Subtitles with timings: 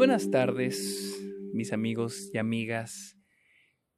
[0.00, 1.20] buenas tardes,
[1.52, 3.18] mis amigos y amigas.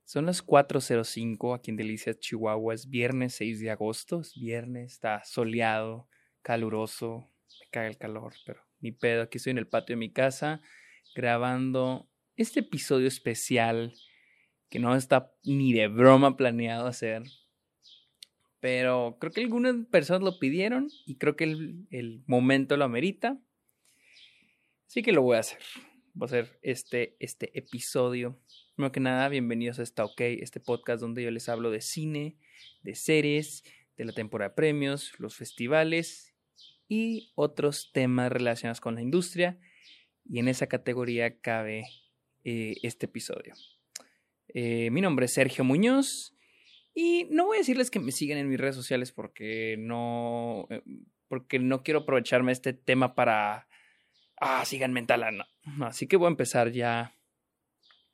[0.05, 2.75] Son las 4.05 aquí en Delicias, Chihuahua.
[2.75, 4.21] Es viernes 6 de agosto.
[4.21, 6.09] Es viernes, está soleado,
[6.43, 7.31] caluroso.
[7.61, 9.23] Me caga el calor, pero ni pedo.
[9.23, 10.61] Aquí estoy en el patio de mi casa
[11.15, 13.95] grabando este episodio especial
[14.71, 17.23] que no está ni de broma planeado hacer.
[18.59, 23.41] Pero creo que algunas personas lo pidieron y creo que el, el momento lo amerita.
[24.89, 25.61] Así que lo voy a hacer.
[26.15, 28.39] Voy a hacer este, este episodio.
[28.75, 32.37] Primero que nada, bienvenidos a Está OK, este podcast donde yo les hablo de cine,
[32.83, 33.65] de series,
[33.97, 36.35] de la temporada de premios, los festivales
[36.87, 39.59] y otros temas relacionados con la industria.
[40.29, 41.87] Y en esa categoría cabe
[42.45, 43.55] eh, este episodio.
[44.49, 46.37] Eh, mi nombre es Sergio Muñoz
[46.93, 50.83] y no voy a decirles que me sigan en mis redes sociales porque no, eh,
[51.29, 53.67] porque no quiero aprovecharme este tema para
[54.43, 55.47] ah, sigan mentalana.
[55.81, 57.17] Así que voy a empezar ya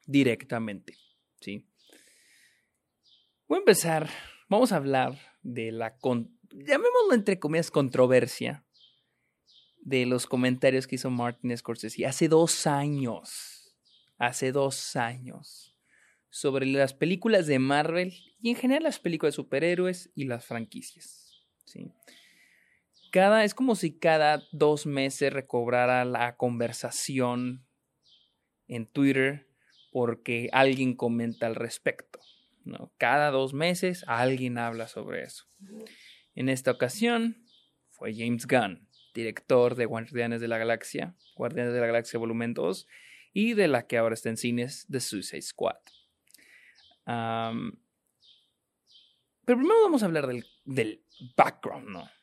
[0.06, 0.96] directamente,
[1.40, 1.66] ¿sí?
[3.48, 4.10] Voy a empezar,
[4.48, 5.96] vamos a hablar de la,
[6.50, 8.64] llamémoslo entre comillas, controversia
[9.80, 13.74] de los comentarios que hizo Martin Scorsese hace dos años,
[14.18, 15.74] hace dos años,
[16.28, 21.46] sobre las películas de Marvel y en general las películas de superhéroes y las franquicias,
[21.64, 21.90] ¿sí?
[23.10, 27.66] Cada, es como si cada dos meses recobrara la conversación
[28.66, 29.48] en Twitter
[29.90, 32.20] porque alguien comenta al respecto.
[32.64, 32.92] ¿no?
[32.98, 35.46] Cada dos meses alguien habla sobre eso.
[36.34, 37.44] En esta ocasión
[37.90, 42.86] fue James Gunn, director de Guardianes de la Galaxia, Guardianes de la Galaxia Volumen 2
[43.32, 45.78] y de la que ahora está en cines, The Suicide Squad.
[47.04, 47.52] pero
[49.44, 51.02] primero vamos a hablar del, del
[51.36, 52.17] background, ¿no?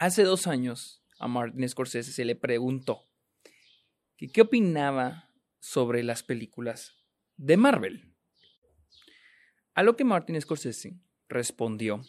[0.00, 3.04] Hace dos años a Martin Scorsese se le preguntó
[4.16, 6.96] que qué opinaba sobre las películas
[7.36, 8.10] de Marvel.
[9.74, 12.00] A lo que Martin Scorsese respondió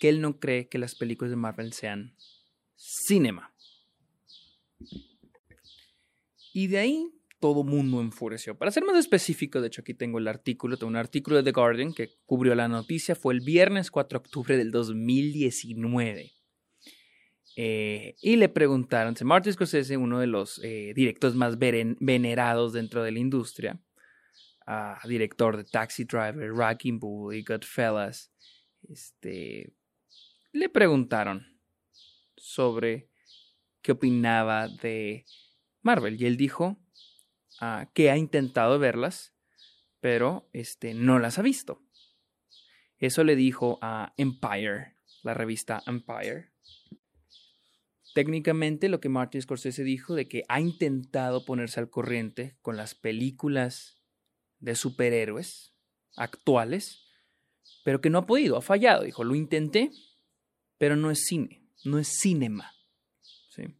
[0.00, 2.16] que él no cree que las películas de Marvel sean
[2.76, 3.54] cinema.
[6.54, 8.56] Y de ahí todo mundo enfureció.
[8.56, 11.52] Para ser más específico, de hecho aquí tengo el artículo, tengo un artículo de The
[11.52, 16.32] Guardian que cubrió la noticia, fue el viernes 4 de octubre del 2019.
[17.56, 23.12] Eh, y le preguntaron, Martin Scorsese, uno de los eh, directores más venerados dentro de
[23.12, 23.80] la industria,
[25.04, 28.32] director de Taxi Driver, Rocking Bull y Goodfellas,
[28.88, 29.74] este,
[30.52, 31.60] le preguntaron
[32.36, 33.10] sobre
[33.80, 35.24] qué opinaba de
[35.82, 36.78] Marvel y él dijo
[37.60, 39.34] ah, que ha intentado verlas,
[40.00, 41.82] pero este, no las ha visto.
[42.98, 46.51] Eso le dijo a Empire, la revista Empire,
[48.14, 52.94] técnicamente lo que Martin Scorsese dijo de que ha intentado ponerse al corriente con las
[52.94, 54.02] películas
[54.60, 55.74] de superhéroes
[56.16, 57.04] actuales,
[57.84, 59.04] pero que no ha podido, ha fallado.
[59.04, 59.90] Dijo, lo intenté,
[60.78, 62.72] pero no es cine, no es cinema.
[63.50, 63.74] ¿Sí?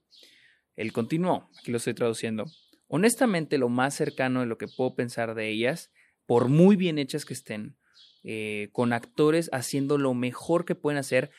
[0.76, 2.47] Él continuó, aquí lo estoy traduciendo.
[2.88, 5.91] Honestamente, lo más cercano de lo que puedo pensar de ellas,
[6.26, 7.76] por muy bien hechas que estén,
[8.25, 11.31] eh, con actores haciendo lo mejor que pueden hacer,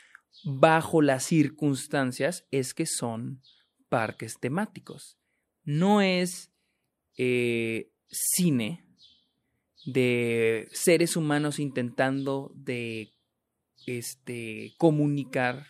[0.44, 3.42] bajo las circunstancias es que son
[3.90, 5.18] parques temáticos.
[5.64, 6.52] No es
[7.18, 8.86] eh, cine
[9.86, 13.14] de seres humanos intentando de
[13.86, 15.68] este, comunicar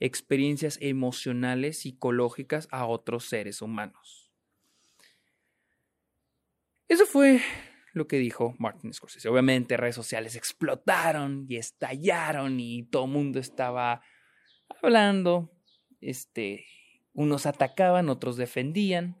[0.00, 4.30] experiencias emocionales, psicológicas a otros seres humanos.
[6.88, 7.40] Eso fue
[7.94, 9.28] lo que dijo Martin Scorsese.
[9.28, 14.02] Obviamente redes sociales explotaron y estallaron y todo el mundo estaba
[14.82, 15.52] hablando.
[16.00, 16.66] Este,
[17.14, 19.16] unos atacaban, otros defendían.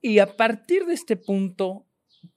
[0.00, 1.87] Y a partir de este punto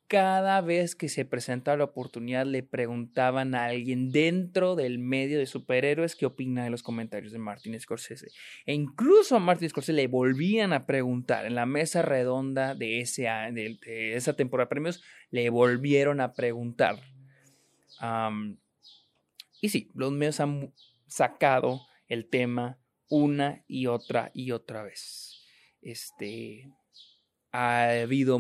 [0.08, 5.46] cada vez que se presentaba la oportunidad le preguntaban a alguien dentro del medio de
[5.46, 8.28] superhéroes qué opina de los comentarios de Martin Scorsese.
[8.66, 13.24] E incluso a Martin Scorsese le volvían a preguntar en la mesa redonda de, ese,
[13.24, 17.00] de, esa temporada de premios, le volvieron a preguntar.
[19.62, 20.74] y sí, los medios han
[21.08, 22.78] sacado el tema
[23.10, 25.46] una y otra y otra vez.
[25.82, 26.70] Este,
[27.52, 28.40] ha habido,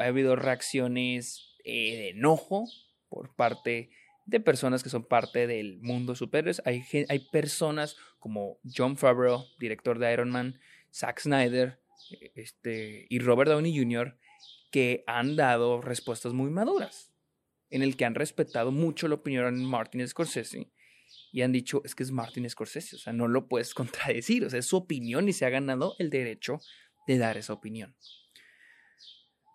[0.00, 2.68] ha habido reacciones eh, de enojo
[3.08, 3.90] por parte
[4.26, 6.62] de personas que son parte del mundo superhéroes.
[6.64, 10.58] Hay, hay personas como John Favreau, director de Iron Man,
[10.92, 14.18] Zack Snyder eh, este, y Robert Downey Jr.,
[14.70, 17.12] que han dado respuestas muy maduras,
[17.70, 20.72] en el que han respetado mucho la opinión de Martin Scorsese
[21.34, 24.50] y han dicho, es que es Martin Scorsese, o sea, no lo puedes contradecir, o
[24.50, 26.60] sea, es su opinión y se ha ganado el derecho
[27.06, 27.96] de dar esa opinión.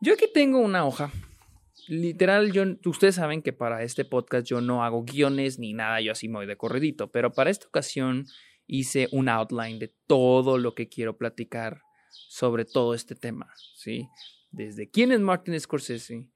[0.02, 1.12] Yo aquí tengo una hoja.
[1.90, 6.14] Literal, yo, ustedes saben que para este podcast yo no hago guiones ni nada, yo
[6.14, 8.26] así me voy de corredito, pero para esta ocasión
[8.66, 11.82] hice un outline de todo lo que quiero platicar
[12.12, 14.08] sobre todo este tema, ¿sí?
[14.52, 16.30] Desde quién es Martin Scorsese,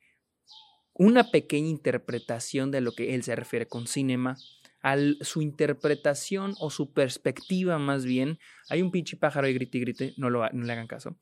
[0.93, 4.35] una pequeña interpretación de lo que él se refiere con cinema,
[4.81, 8.37] a su interpretación o su perspectiva más bien.
[8.69, 11.17] Hay un pinche pájaro y grite y grite, no, lo, no le hagan caso.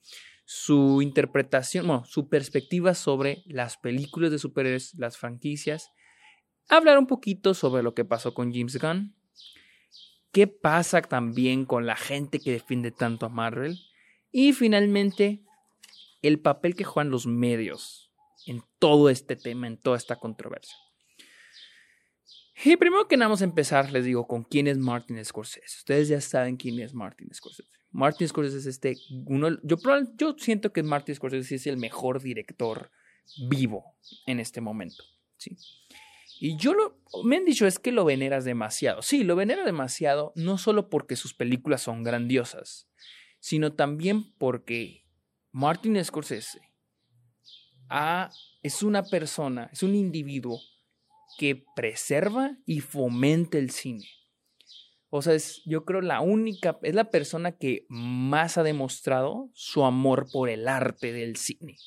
[0.45, 5.91] Su interpretación, bueno, su perspectiva sobre las películas de superhéroes, las franquicias.
[6.69, 9.15] Hablar un poquito sobre lo que pasó con James Gunn.
[10.31, 13.77] ¿Qué pasa también con la gente que defiende tanto a Marvel?
[14.31, 15.43] Y finalmente,
[16.21, 18.11] el papel que juegan los medios
[18.45, 20.75] en todo este tema, en toda esta controversia.
[22.63, 25.79] Y primero que nada vamos a empezar, les digo, con quién es Martin Scorsese.
[25.79, 27.80] Ustedes ya saben quién es Martin Scorsese.
[27.91, 29.77] Martin Scorsese es este, uno, yo,
[30.15, 32.91] yo siento que Martin Scorsese es el mejor director
[33.49, 33.95] vivo
[34.25, 35.03] en este momento.
[35.37, 35.57] ¿sí?
[36.39, 39.01] Y yo lo, me han dicho es que lo veneras demasiado.
[39.01, 42.87] Sí, lo venera demasiado, no solo porque sus películas son grandiosas,
[43.39, 45.05] sino también porque
[45.51, 46.61] Martin Scorsese
[48.63, 50.59] es una persona, es un individuo
[51.37, 54.07] que preserva y fomenta el cine.
[55.11, 59.83] O sea, es, yo creo la única, es la persona que más ha demostrado su
[59.83, 61.77] amor por el arte del cine,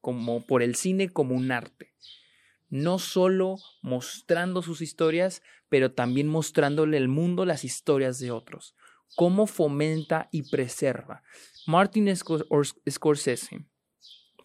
[0.00, 1.92] como por el cine como un arte.
[2.70, 8.74] No solo mostrando sus historias, pero también mostrándole al mundo las historias de otros
[9.16, 11.22] cómo fomenta y preserva.
[11.66, 13.66] Martin Scorsese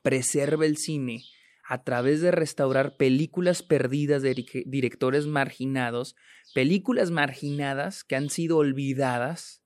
[0.01, 1.23] preserva el cine
[1.63, 6.15] a través de restaurar películas perdidas de directores marginados,
[6.53, 9.63] películas marginadas que han sido olvidadas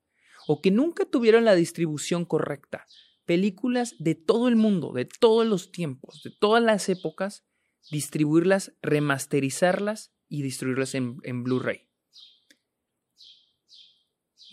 [0.47, 2.85] o que nunca tuvieron la distribución correcta.
[3.25, 7.43] Películas de todo el mundo, de todos los tiempos, de todas las épocas,
[7.91, 11.87] distribuirlas, remasterizarlas y distribuirlas en, en Blu-ray.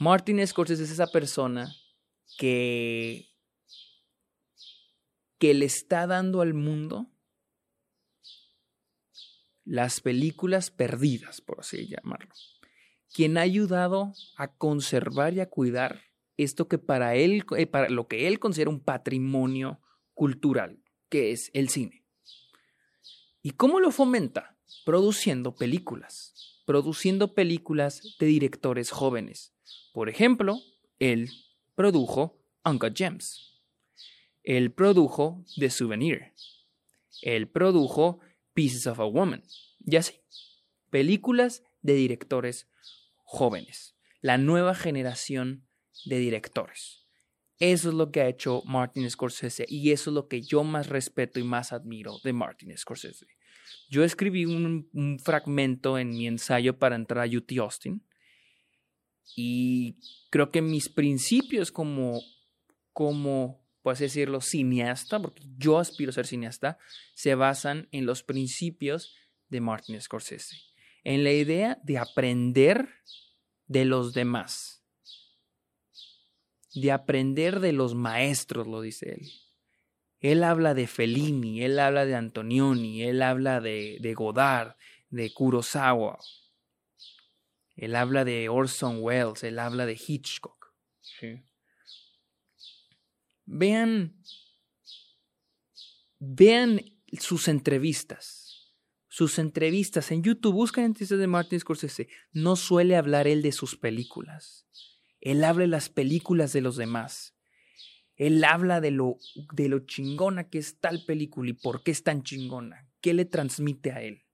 [0.00, 1.72] Martin Scorsese es esa persona
[2.36, 3.30] que,
[5.38, 7.13] que le está dando al mundo
[9.64, 12.32] las películas perdidas, por así llamarlo.
[13.12, 16.02] Quien ha ayudado a conservar y a cuidar
[16.36, 19.80] esto que para él, eh, para lo que él considera un patrimonio
[20.14, 22.04] cultural, que es el cine.
[23.42, 24.58] ¿Y cómo lo fomenta?
[24.84, 29.54] Produciendo películas, produciendo películas de directores jóvenes,
[29.92, 30.58] por ejemplo,
[30.98, 31.30] él
[31.76, 33.60] produjo Uncut Gems.
[34.42, 36.32] Él produjo The Souvenir.
[37.22, 38.18] Él produjo
[38.54, 39.42] Pieces of a Woman.
[39.84, 40.14] Y así.
[40.90, 42.68] Películas de directores
[43.24, 43.96] jóvenes.
[44.20, 45.66] La nueva generación
[46.04, 47.04] de directores.
[47.58, 50.88] Eso es lo que ha hecho Martin Scorsese y eso es lo que yo más
[50.88, 53.26] respeto y más admiro de Martin Scorsese.
[53.88, 58.02] Yo escribí un, fragmento en mi ensayo para entrar a UT Austin
[59.36, 59.96] y
[60.30, 62.20] creo que mis principios como,
[62.92, 66.78] como, puedes decirlo, cineasta, porque yo aspiro a ser cineasta,
[67.14, 69.14] se basan en los principios
[69.50, 70.56] de Martin Scorsese.
[71.04, 72.88] En la idea de aprender
[73.66, 74.82] de los demás.
[76.74, 79.30] De aprender de los maestros, lo dice él.
[80.20, 84.76] Él habla de Fellini, él habla de Antonioni, él habla de, de Godard,
[85.10, 86.18] de Kurosawa,
[87.76, 90.72] él habla de Orson Welles, él habla de Hitchcock.
[93.46, 94.16] Vean,
[96.18, 96.80] vean
[97.18, 98.74] sus entrevistas.
[99.08, 102.08] Sus entrevistas en YouTube, buscan entrevistas de Martin Scorsese.
[102.32, 104.66] No suele hablar él de sus películas.
[105.20, 107.34] Él habla de las películas de los demás.
[108.16, 109.18] Él habla de lo,
[109.52, 112.88] de lo chingona que es tal película y por qué es tan chingona.
[113.00, 114.24] ¿Qué le transmite a él?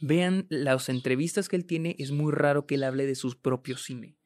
[0.00, 3.82] Vean las entrevistas que él tiene, es muy raro que él hable de sus propios
[3.82, 4.17] cine.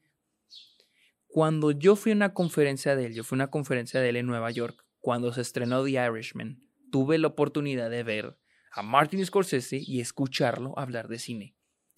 [1.33, 4.17] Cuando yo fui a una conferencia de él, yo fui a una conferencia de él
[4.17, 8.37] en Nueva York, cuando se estrenó The Irishman, tuve la oportunidad de ver
[8.71, 11.57] a Martin Scorsese y escucharlo hablar de cine.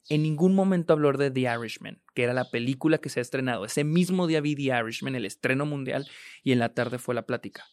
[0.08, 3.64] En ningún momento habló de The Irishman, que era la película que se ha estrenado.
[3.64, 6.06] Ese mismo día vi The Irishman, el estreno mundial,
[6.44, 7.64] y en la tarde fue la plática.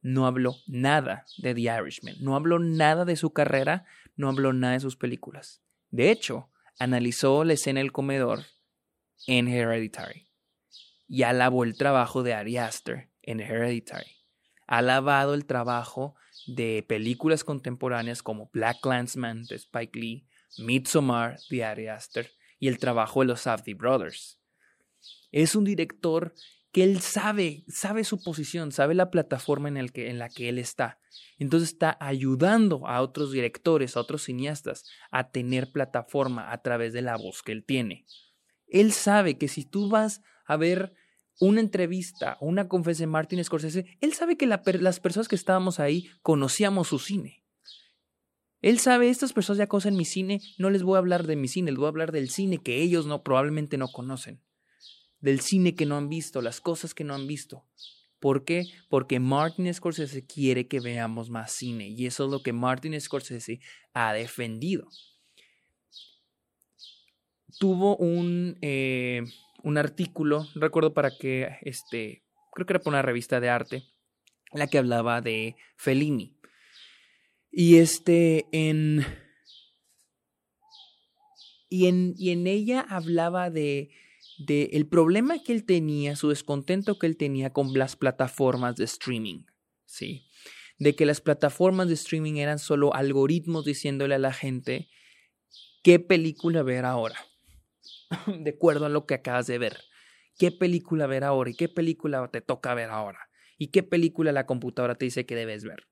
[0.00, 3.84] No habló nada de The Irishman, no habló nada de su carrera,
[4.16, 5.60] no habló nada de sus películas.
[5.90, 6.48] De hecho,
[6.78, 8.46] analizó la escena del comedor
[9.26, 10.29] en Hereditary
[11.10, 14.16] y alabó el trabajo de Ari Aster en Hereditary.
[14.68, 16.14] Ha alabado el trabajo
[16.46, 22.78] de películas contemporáneas como Black Clansman de Spike Lee, Midsommar de Ari Aster y el
[22.78, 24.40] trabajo de los Safdie Brothers.
[25.32, 26.32] Es un director
[26.70, 30.58] que él sabe, sabe su posición, sabe la plataforma en, que, en la que él
[30.58, 31.00] está.
[31.38, 37.02] Entonces está ayudando a otros directores, a otros cineastas a tener plataforma a través de
[37.02, 38.06] la voz que él tiene.
[38.68, 40.92] Él sabe que si tú vas a ver
[41.40, 46.08] una entrevista una conferencia de Martin Scorsese, él sabe que las personas que estábamos ahí
[46.22, 47.42] conocíamos su cine.
[48.62, 51.48] Él sabe, estas personas ya conocen mi cine, no les voy a hablar de mi
[51.48, 54.42] cine, les voy a hablar del cine que ellos no probablemente no conocen
[55.20, 57.64] del cine que no han visto, las cosas que no han visto.
[58.18, 58.64] ¿Por qué?
[58.88, 63.60] Porque Martin Scorsese quiere que veamos más cine y eso es lo que Martin Scorsese
[63.94, 64.88] ha defendido.
[67.58, 69.22] Tuvo un, eh,
[69.62, 73.84] un artículo, recuerdo para que, este, creo que era para una revista de arte,
[74.52, 76.36] la que hablaba de Fellini.
[77.50, 79.04] Y este, en,
[81.68, 83.90] y en, y en ella hablaba de
[84.40, 88.84] de el problema que él tenía, su descontento que él tenía con las plataformas de
[88.84, 89.44] streaming,
[89.84, 90.26] ¿sí?
[90.78, 94.88] De que las plataformas de streaming eran solo algoritmos diciéndole a la gente
[95.82, 97.18] qué película ver ahora,
[98.26, 99.78] de acuerdo a lo que acabas de ver.
[100.38, 103.30] ¿Qué película ver ahora y qué película te toca ver ahora?
[103.58, 105.86] ¿Y qué película la computadora te dice que debes ver?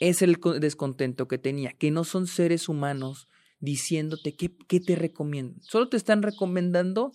[0.00, 3.28] Es el descontento que tenía, que no son seres humanos
[3.60, 5.60] diciéndote qué, te recomiendan.
[5.62, 7.12] Solo te están recomendando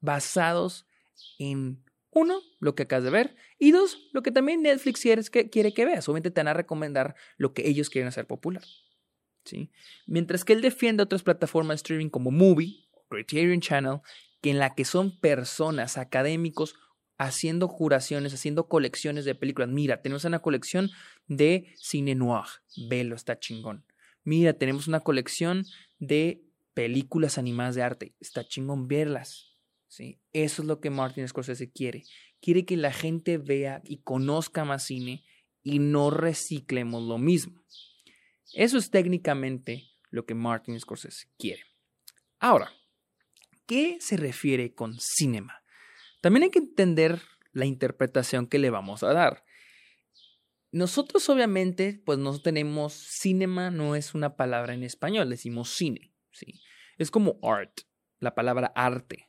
[0.00, 0.86] basados
[1.38, 5.50] en uno, lo que acabas de ver, y dos, lo que también Netflix quiere que,
[5.50, 6.08] quiere que veas.
[6.08, 8.64] Obviamente te van a recomendar lo que ellos quieren hacer popular.
[10.06, 14.00] Mientras que él defiende otras plataformas de streaming como Movie, Criterion Channel,
[14.40, 16.74] que en la que son personas, académicos,
[17.18, 19.68] haciendo curaciones, haciendo colecciones de películas.
[19.68, 20.90] Mira, tenemos una colección
[21.26, 22.46] de cine noir.
[22.88, 23.84] Velo, está chingón
[24.24, 25.66] mira, tenemos una colección
[25.98, 26.42] de
[26.74, 29.56] películas animadas de arte, está chingón verlas.
[29.88, 30.20] ¿sí?
[30.32, 32.04] Eso es lo que Martin Scorsese quiere.
[32.40, 35.24] Quiere que la gente vea y conozca más cine
[35.62, 37.62] y no reciclemos lo mismo.
[38.54, 41.62] Eso es técnicamente lo que Martin Scorsese quiere.
[42.38, 42.72] Ahora,
[43.66, 45.62] ¿qué se refiere con cinema?
[46.20, 47.20] También hay que entender
[47.52, 49.44] la interpretación que le vamos a dar.
[50.72, 56.60] Nosotros obviamente, pues no tenemos cinema, no es una palabra en español, decimos cine, ¿sí?
[56.96, 57.80] Es como art,
[58.20, 59.28] la palabra arte.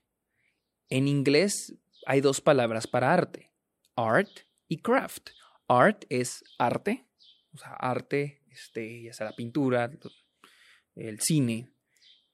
[0.90, 1.76] En inglés
[2.06, 3.52] hay dos palabras para arte,
[3.96, 4.30] art
[4.68, 5.32] y craft.
[5.68, 7.08] Art es arte,
[7.54, 9.90] o sea, arte, este, ya sea la pintura,
[10.96, 11.72] el cine,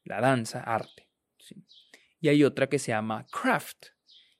[0.04, 1.08] la danza, arte.
[1.40, 1.64] ¿sí?
[2.20, 3.88] Y hay otra que se llama craft,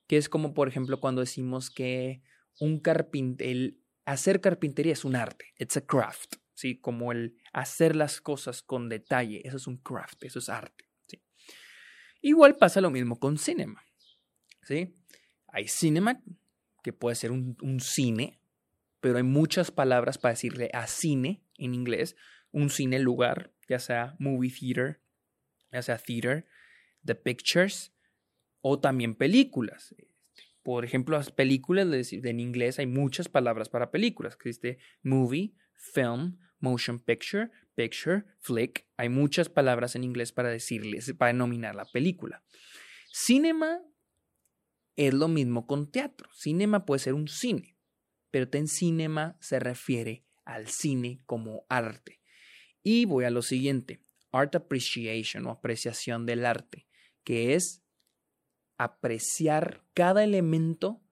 [0.08, 2.22] que es como por ejemplo cuando decimos que
[2.60, 6.80] un carpintero, hacer carpintería es un arte, it's a craft, ¿sí?
[6.80, 11.22] Como el hacer las cosas con detalle, eso es un craft, eso es arte, ¿sí?
[12.22, 13.84] Igual pasa lo mismo con cinema,
[14.64, 14.96] ¿sí?
[15.50, 16.22] Hay cinema,
[16.84, 18.40] que puede ser un, un cine,
[19.02, 22.16] pero hay muchas palabras para decirle a cine en inglés,
[22.52, 25.02] un cine lugar, ya sea movie theater,
[25.72, 26.46] ya sea theater,
[27.06, 27.94] the pictures,
[28.62, 29.96] o también películas.
[30.64, 34.36] Por ejemplo, las películas, en inglés hay muchas palabras para películas.
[34.36, 38.86] Existe movie, film, motion picture, picture, flick.
[38.98, 42.44] Hay muchas palabras en inglés para decirles, para denominar la película.
[43.14, 43.80] Cinema
[44.98, 46.30] es lo mismo con teatro.
[46.34, 47.78] Cinema puede ser un cine,
[48.32, 52.22] pero en cinema se refiere al cine como arte.
[52.82, 54.02] Y voy a lo siguiente,
[54.32, 56.88] art appreciation o apreciación del arte,
[57.24, 57.84] que es
[58.78, 61.04] apreciar cada elemento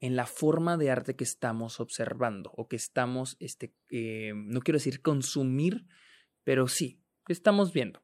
[0.00, 4.78] en la forma de arte que estamos observando o que estamos, este, eh, no quiero
[4.78, 5.86] decir consumir,
[6.42, 8.03] pero sí, estamos viendo.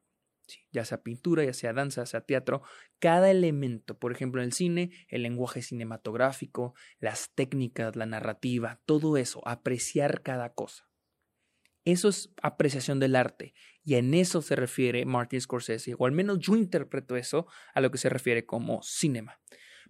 [0.71, 2.61] Ya sea pintura, ya sea danza, ya sea teatro,
[2.99, 9.17] cada elemento, por ejemplo en el cine, el lenguaje cinematográfico, las técnicas, la narrativa, todo
[9.17, 10.87] eso, apreciar cada cosa.
[11.83, 13.53] Eso es apreciación del arte
[13.83, 17.89] y en eso se refiere Martin Scorsese, o al menos yo interpreto eso a lo
[17.89, 19.39] que se refiere como cinema.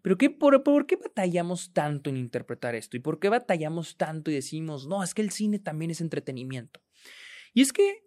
[0.01, 2.97] Pero ¿qué, por, por, qué batallamos tanto en interpretar esto?
[2.97, 6.81] ¿Y por qué batallamos tanto y decimos, no, es que el cine también es entretenimiento?
[7.53, 8.03] Y es que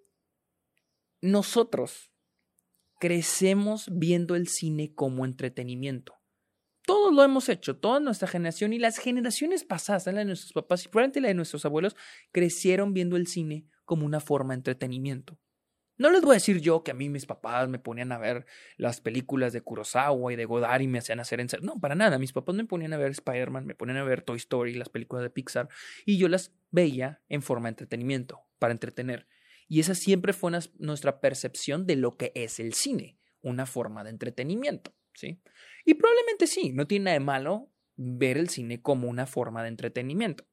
[1.20, 2.10] nosotros
[3.04, 6.14] crecemos viendo el cine como entretenimiento.
[6.86, 10.86] Todos lo hemos hecho, toda nuestra generación y las generaciones pasadas, la de nuestros papás
[10.86, 11.96] y probablemente la de nuestros abuelos,
[12.32, 15.38] crecieron viendo el cine como una forma de entretenimiento.
[15.98, 18.46] No les voy a decir yo que a mí mis papás me ponían a ver
[18.78, 22.18] las películas de Kurosawa y de Godard y me hacían hacer en No, para nada.
[22.18, 25.22] Mis papás me ponían a ver Spider-Man, me ponían a ver Toy Story, las películas
[25.24, 25.68] de Pixar,
[26.06, 29.26] y yo las veía en forma de entretenimiento, para entretener.
[29.68, 34.10] Y esa siempre fue nuestra percepción de lo que es el cine, una forma de
[34.10, 34.94] entretenimiento.
[35.14, 35.40] ¿sí?
[35.84, 39.68] Y probablemente sí, no tiene nada de malo ver el cine como una forma de
[39.68, 40.46] entretenimiento.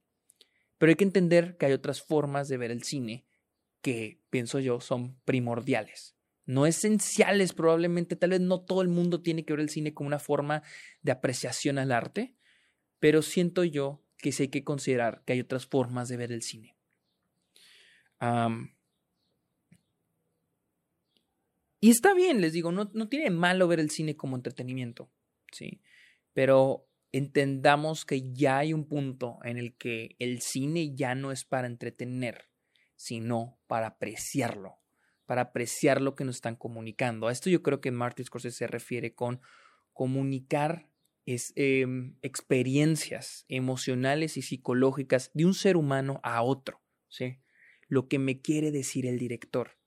[0.78, 3.26] Pero hay que entender que hay otras formas de ver el cine
[3.82, 6.16] que, pienso yo, son primordiales.
[6.44, 10.08] No esenciales, probablemente, tal vez no todo el mundo tiene que ver el cine como
[10.08, 10.62] una forma
[11.02, 12.34] de apreciación al arte,
[12.98, 16.42] pero siento yo que sí hay que considerar que hay otras formas de ver el
[16.42, 16.76] cine.
[21.84, 25.10] Y está bien, les digo, no, no tiene malo ver el cine como entretenimiento,
[25.50, 25.82] ¿sí?
[26.32, 31.44] Pero entendamos que ya hay un punto en el que el cine ya no es
[31.44, 32.44] para entretener,
[32.94, 34.78] sino para apreciarlo,
[35.26, 37.26] para apreciar lo que nos están comunicando.
[37.26, 39.40] A esto yo creo que Martin Scorsese se refiere con
[39.92, 40.88] comunicar
[41.26, 47.40] es, em, experiencias emocionales y psicológicas de un ser humano a otro, ¿sí?
[47.88, 49.81] Lo que me quiere decir el director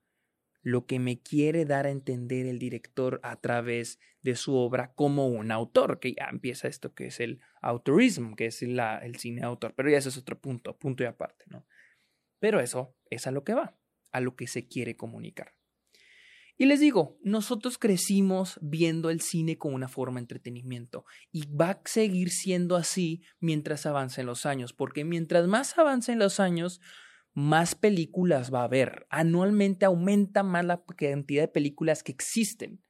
[0.65, 5.27] lo que me quiere dar a entender el director a través de su obra como
[5.27, 9.43] un autor, que ya empieza esto que es el autorismo, que es la, el cine
[9.43, 11.67] autor, pero ya ese es otro punto, punto y aparte, ¿no?
[12.39, 13.77] Pero eso es a lo que va,
[14.11, 15.53] a lo que se quiere comunicar.
[16.57, 21.69] Y les digo, nosotros crecimos viendo el cine como una forma de entretenimiento y va
[21.69, 26.81] a seguir siendo así mientras avancen los años, porque mientras más avancen los años,
[27.35, 29.05] más películas va a haber.
[29.09, 32.81] Anualmente aumenta más la cantidad de películas que existen.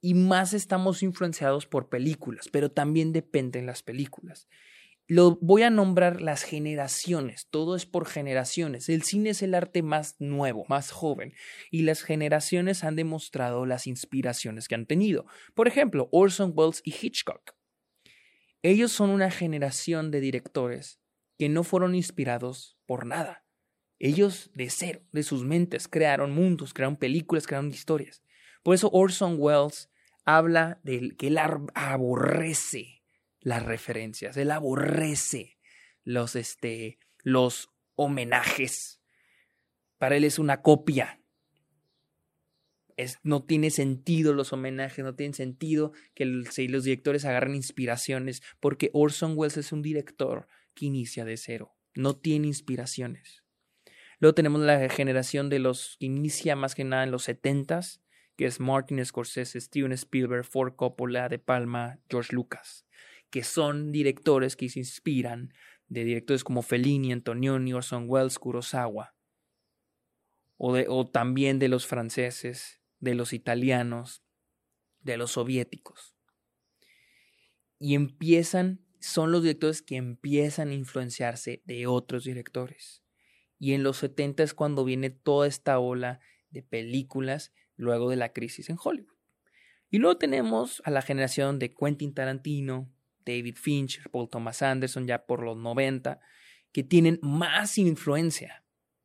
[0.00, 4.46] Y más estamos influenciados por películas, pero también dependen las películas.
[5.08, 8.88] Lo voy a nombrar las generaciones, todo es por generaciones.
[8.88, 11.34] El cine es el arte más nuevo, más joven,
[11.72, 15.26] y las generaciones han demostrado las inspiraciones que han tenido.
[15.54, 17.56] Por ejemplo, Orson Welles y Hitchcock.
[18.62, 21.00] Ellos son una generación de directores
[21.38, 23.44] que no fueron inspirados por nada.
[23.98, 28.22] Ellos de cero, de sus mentes, crearon mundos, crearon películas, crearon historias.
[28.62, 29.90] Por eso Orson Welles
[30.24, 33.02] habla de que él aborrece
[33.40, 35.56] las referencias, él aborrece
[36.04, 39.00] los, este, los homenajes.
[39.98, 41.20] Para él es una copia.
[42.96, 48.90] Es, no tiene sentido los homenajes, no tiene sentido que los directores agarren inspiraciones, porque
[48.94, 53.42] Orson Welles es un director que inicia de cero, no tiene inspiraciones.
[54.20, 58.00] Luego tenemos la generación de los que inicia más que nada en los setentas,
[58.36, 62.86] que es Martin Scorsese, Steven Spielberg, Ford Coppola, De Palma, George Lucas,
[63.30, 65.52] que son directores que se inspiran
[65.88, 69.14] de directores como Fellini, Antonioni, Orson Welles, Kurosawa,
[70.56, 74.22] o, de, o también de los franceses, de los italianos,
[75.00, 76.14] de los soviéticos.
[77.78, 83.02] Y empiezan son los directores que empiezan a influenciarse de otros directores.
[83.58, 88.32] Y en los 70 es cuando viene toda esta ola de películas luego de la
[88.32, 89.16] crisis en Hollywood.
[89.90, 92.92] Y luego tenemos a la generación de Quentin Tarantino,
[93.24, 96.20] David Fincher, Paul Thomas Anderson ya por los 90,
[96.72, 98.64] que tienen más influencia.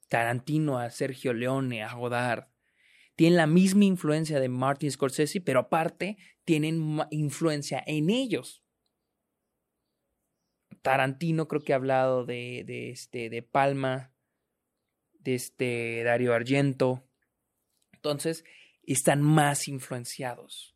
[0.10, 2.48] Tarantino a Sergio Leone, a Godard.
[3.16, 8.61] Tienen la misma influencia de Martin Scorsese, pero aparte tienen influencia en ellos.
[10.82, 14.14] Tarantino creo que ha hablado de, de, este, de Palma,
[15.20, 17.08] de este Dario Argento.
[17.94, 18.44] Entonces,
[18.84, 20.76] están más influenciados.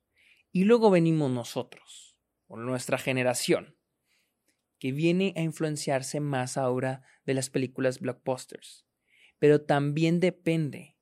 [0.51, 3.75] Y luego venimos nosotros, o nuestra generación,
[4.79, 8.85] que viene a influenciarse más ahora de las películas blockbusters.
[9.39, 10.95] Pero también depende,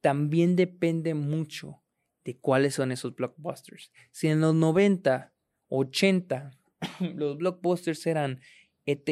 [0.00, 1.82] también depende mucho
[2.24, 3.92] de cuáles son esos blockbusters.
[4.10, 5.32] Si en los 90,
[5.68, 6.59] 80
[7.14, 8.40] los blockbusters eran
[8.86, 9.08] ET,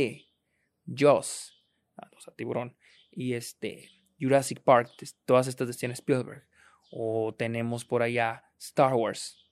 [0.87, 1.65] Jaws,
[1.97, 2.77] ah, los a tiburón,
[3.11, 4.91] y este Jurassic Park,
[5.25, 6.47] todas estas de Steven Spielberg.
[6.91, 9.51] O tenemos por allá Star Wars,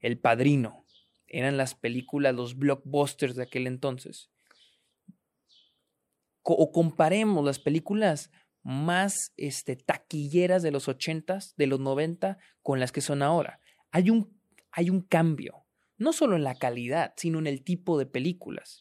[0.00, 0.86] El Padrino.
[1.26, 4.30] Eran las películas, los blockbusters de aquel entonces.
[6.42, 8.30] o comparemos las películas
[8.62, 13.60] más este, taquilleras de los 80s, de los 90, con las que son ahora.
[13.90, 15.59] Hay un, hay un cambio
[16.00, 18.80] no solo en la calidad, sino en el tipo de películas.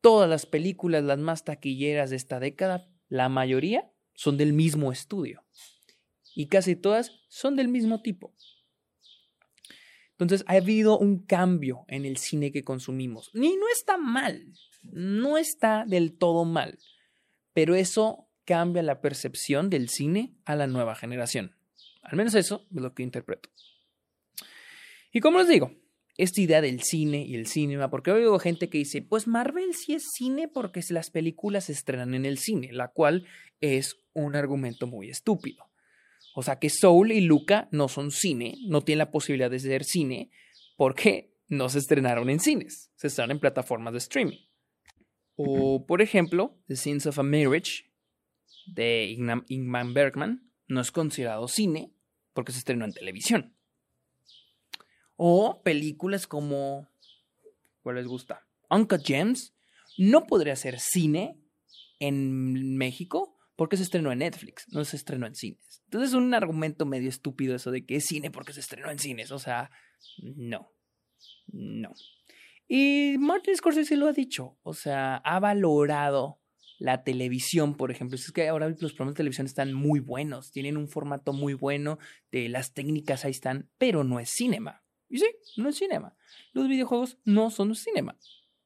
[0.00, 5.44] Todas las películas, las más taquilleras de esta década, la mayoría son del mismo estudio.
[6.34, 8.34] Y casi todas son del mismo tipo.
[10.18, 13.30] Entonces ha habido un cambio en el cine que consumimos.
[13.32, 16.80] Y no está mal, no está del todo mal,
[17.52, 21.54] pero eso cambia la percepción del cine a la nueva generación.
[22.02, 23.48] Al menos eso es lo que interpreto.
[25.12, 25.72] Y como les digo,
[26.16, 29.94] esta idea del cine y el cinema, porque oigo gente que dice, pues Marvel sí
[29.94, 33.26] es cine porque las películas se estrenan en el cine, la cual
[33.60, 35.64] es un argumento muy estúpido.
[36.34, 39.84] O sea que Soul y Luca no son cine, no tienen la posibilidad de ser
[39.84, 40.30] cine
[40.76, 44.38] porque no se estrenaron en cines, se estrenaron en plataformas de streaming.
[45.34, 47.90] O, por ejemplo, The Sins of a Marriage
[48.66, 49.16] de
[49.48, 51.92] Ingman Bergman no es considerado cine
[52.32, 53.55] porque se estrenó en televisión.
[55.16, 56.88] O películas como,
[57.82, 58.46] ¿cuál les gusta?
[58.70, 59.54] Uncle Gems
[59.98, 61.38] no podría ser cine
[61.98, 65.82] en México porque se estrenó en Netflix, no se estrenó en cines.
[65.84, 68.98] Entonces es un argumento medio estúpido eso de que es cine porque se estrenó en
[68.98, 69.30] cines.
[69.30, 69.70] O sea,
[70.18, 70.70] no.
[71.46, 71.92] No.
[72.68, 74.58] Y Martin Scorsese lo ha dicho.
[74.62, 76.40] O sea, ha valorado
[76.78, 78.16] la televisión, por ejemplo.
[78.16, 81.98] Es que ahora los programas de televisión están muy buenos, tienen un formato muy bueno,
[82.30, 84.82] de las técnicas ahí están, pero no es cinema.
[85.08, 86.16] Y sí, no es cinema.
[86.52, 88.18] Los videojuegos no son cinema.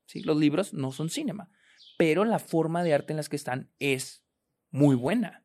[0.07, 0.23] ¿sí?
[0.23, 1.51] Los libros no son cinema.
[1.99, 4.25] Pero la forma de arte en las que están es
[4.71, 5.45] muy buena.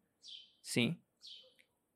[0.62, 1.02] ¿Sí?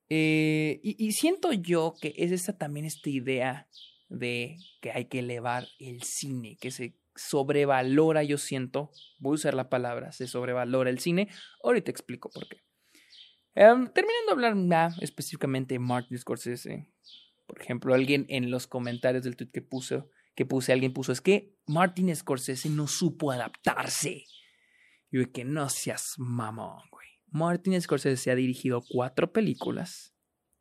[0.09, 3.67] Eh, y, siento yo que es esta también esta idea
[4.09, 9.53] de que hay que elevar el cine, que se sobrevalora, yo siento, voy a usar
[9.53, 11.29] la palabra, se sobrevalora el cine.
[11.63, 12.63] Ahorita explico por qué.
[13.53, 16.91] Em, terminando de hablar más específicamente de Martin Scorsese,
[17.49, 20.03] por ejemplo, alguien en los comentarios del tweet que puse,
[20.35, 24.25] que puse, alguien puso, es que Martin Scorsese no supo adaptarse.
[25.09, 27.07] Yo que no seas mamón, güey.
[27.25, 30.13] Martin Scorsese ha dirigido cuatro películas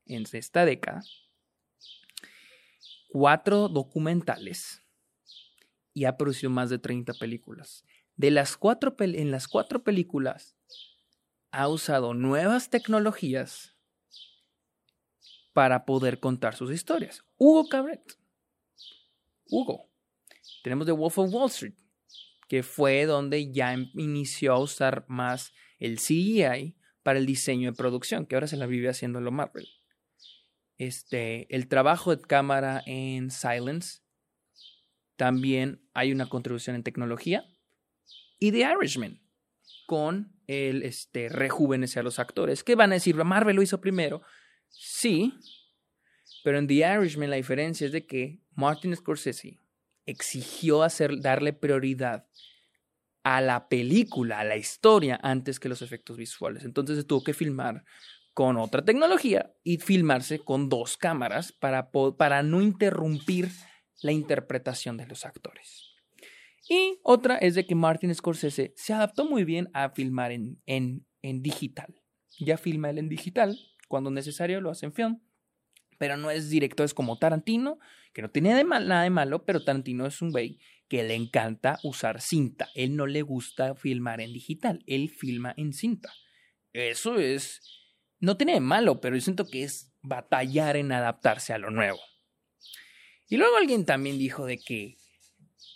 [0.07, 1.03] en esta década,
[3.11, 4.83] cuatro documentales
[5.93, 7.85] y ha producido más de 30 películas.
[8.17, 10.57] De las cuatro en las cuatro películas
[11.51, 13.78] ha usado nuevas tecnologías
[15.59, 17.25] para poder contar sus historias.
[17.37, 18.17] Hugo Cabret.
[19.51, 19.91] Hugo.
[20.63, 21.75] Tenemos The Wolf of Wall Street,
[22.47, 27.77] que fue donde ya em, inició a usar más el CGI para el diseño de
[27.77, 29.67] producción, que ahora se la vive haciendo lo Marvel.
[30.77, 34.03] Este, el trabajo de cámara en Silence,
[35.17, 37.45] también hay una contribución en tecnología.
[38.39, 39.21] Y The Irishman,
[39.89, 42.63] con el este, rejuvenecer a los actores.
[42.63, 43.17] ¿Qué van a decir?
[43.17, 44.23] Marvel lo hizo primero.
[44.69, 45.35] Sí,
[46.45, 49.59] pero en The Irishman la diferencia es de que Martin Scorsese
[50.07, 52.27] exigió hacer, darle prioridad
[53.23, 56.65] a la película, a la historia, antes que los efectos visuales.
[56.65, 57.85] Entonces se tuvo que filmar
[58.33, 63.51] con otra tecnología y filmarse con dos cámaras para, para no interrumpir
[64.01, 65.89] la interpretación de los actores.
[66.69, 71.07] Y otra es de que Martin Scorsese se adaptó muy bien a filmar en, en,
[71.23, 72.01] en digital.
[72.39, 75.21] Ya filma él en digital, cuando necesario lo hace en film,
[75.99, 77.79] pero no es directo, es como Tarantino,
[78.13, 82.21] que no tiene nada de malo, pero Tarantino es un güey que le encanta usar
[82.21, 82.69] cinta.
[82.75, 86.13] Él no le gusta filmar en digital, él filma en cinta.
[86.73, 87.61] Eso es,
[88.21, 91.99] no tiene de malo, pero yo siento que es batallar en adaptarse a lo nuevo.
[93.29, 94.97] Y luego alguien también dijo de que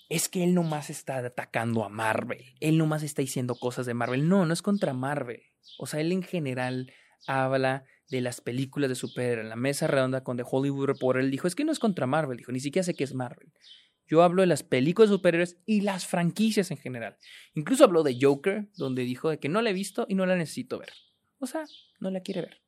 [0.09, 4.29] es que él nomás está atacando a Marvel, él nomás está diciendo cosas de Marvel.
[4.29, 5.42] No, no es contra Marvel.
[5.79, 6.92] O sea, él en general
[7.27, 9.44] habla de las películas de superhéroes.
[9.44, 12.07] En la mesa redonda con The Hollywood Reporter, él dijo, es que no es contra
[12.07, 13.51] Marvel, dijo, ni siquiera sé qué es Marvel.
[14.07, 17.16] Yo hablo de las películas de superhéroes y las franquicias en general.
[17.55, 20.37] Incluso habló de Joker, donde dijo de que no la he visto y no la
[20.37, 20.92] necesito ver.
[21.38, 21.64] O sea,
[22.01, 22.61] no la quiere ver.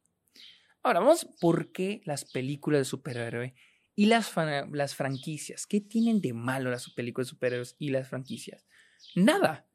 [0.82, 3.52] Ahora, vamos por qué las películas de superhéroes
[3.94, 4.32] y las,
[4.72, 5.66] las franquicias.
[5.66, 8.66] ¿Qué tienen de malo las películas de superhéroes y las franquicias?
[9.14, 9.68] Nada.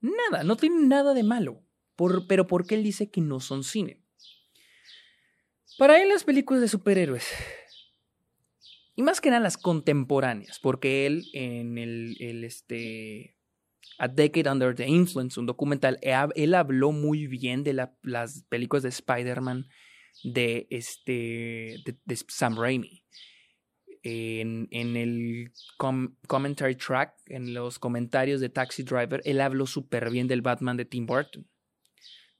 [0.00, 0.42] Nada.
[0.42, 1.62] No tienen nada de malo.
[1.96, 4.01] Por, pero ¿por qué él dice que no son cine?
[5.82, 7.28] Para él las películas de superhéroes,
[8.94, 13.36] y más que nada las contemporáneas, porque él en el, este,
[13.98, 15.98] A Decade Under the Influence, un documental,
[16.36, 19.66] él habló muy bien de las películas de Spider-Man
[20.22, 23.02] de, este, de, Sam Raimi.
[24.04, 25.50] En, en el
[26.28, 30.84] commentary track, en los comentarios de Taxi Driver, él habló súper bien del Batman de
[30.84, 31.44] Tim Burton.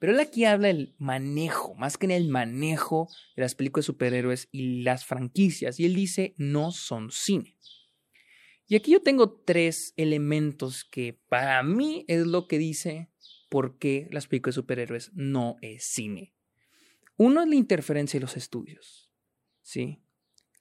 [0.03, 3.93] Pero él aquí habla del manejo, más que en el manejo de las películas de
[3.93, 5.79] superhéroes y las franquicias.
[5.79, 7.57] Y él dice, no son cine.
[8.67, 13.13] Y aquí yo tengo tres elementos que para mí es lo que dice
[13.49, 16.35] por qué las películas de superhéroes no es cine.
[17.17, 19.13] Uno es la interferencia de los estudios.
[19.61, 20.03] ¿sí?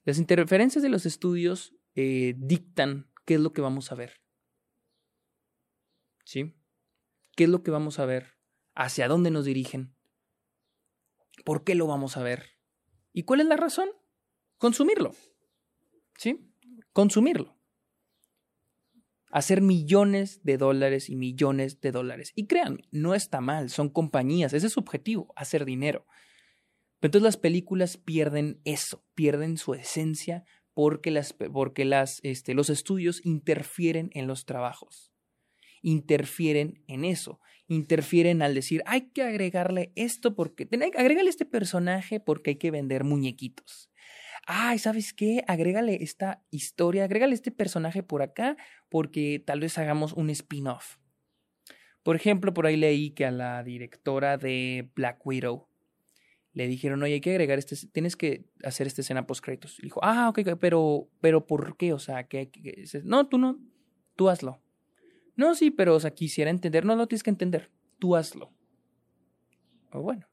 [0.06, 4.22] Las interferencias de los estudios eh, dictan qué es lo que vamos a ver.
[6.26, 6.54] ¿Sí?
[7.36, 8.41] ¿Qué es lo que vamos a ver?
[8.84, 9.96] Hacia dónde nos dirigen,
[11.46, 12.58] por qué lo vamos a ver
[13.14, 13.90] y cuál es la razón.
[14.58, 15.12] Consumirlo.
[16.18, 16.52] ¿Sí?
[16.94, 17.58] Consumirlo.
[19.32, 22.32] Hacer millones de dólares y millones de dólares.
[22.36, 26.06] Y créanme, no está mal, son compañías, ese es su objetivo, hacer dinero.
[27.02, 33.26] entonces las películas pierden eso, pierden su esencia porque, las, porque las, este, los estudios
[33.26, 35.12] interfieren en los trabajos,
[35.82, 40.68] interfieren en eso, interfieren al decir, hay que agregarle esto porque,
[40.98, 43.92] agrégale este personaje porque hay que vender muñequitos.
[44.48, 45.44] Ay, ¿sabes qué?
[45.48, 48.58] Agrégale esta historia, agrégale este personaje por acá
[48.90, 50.98] porque tal vez hagamos un spin-off.
[52.04, 55.68] Por ejemplo, por ahí leí que a la directora de Black Widow
[56.54, 59.80] le dijeron, oye, hay que agregar este, tienes que hacer esta escena post créditos.
[59.80, 61.94] Y dijo, ah, ok, pero, pero ¿por qué?
[61.94, 62.52] O sea, que,
[63.04, 63.60] no, tú no,
[64.16, 64.62] tú hazlo.
[65.42, 68.54] No, sí, pero, o sea, quisiera entender, no lo tienes que entender, tú hazlo.
[69.92, 70.28] O bueno.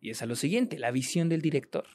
[0.00, 1.86] Y es a lo siguiente, la visión del director.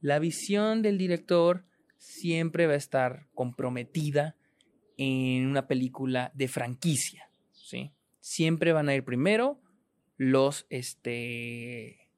[0.00, 1.66] La visión del director
[1.98, 4.34] siempre va a estar comprometida
[4.96, 7.92] en una película de franquicia, ¿sí?
[8.18, 9.60] Siempre van a ir primero
[10.16, 12.08] los, este,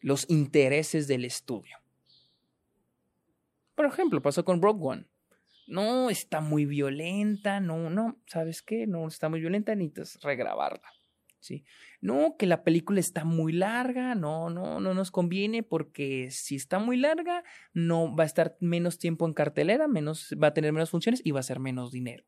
[0.00, 1.78] los intereses del estudio.
[3.76, 5.06] Por ejemplo, pasó con Rogue One.
[5.66, 8.86] No, está muy violenta, no, no, ¿sabes qué?
[8.86, 10.88] No, está muy violenta, necesitas regrabarla.
[11.44, 11.64] ¿sí?
[12.00, 16.78] No, que la película está muy larga, no, no, no nos conviene porque si está
[16.78, 20.90] muy larga, no va a estar menos tiempo en cartelera, menos, va a tener menos
[20.90, 22.24] funciones y va a ser menos dinero.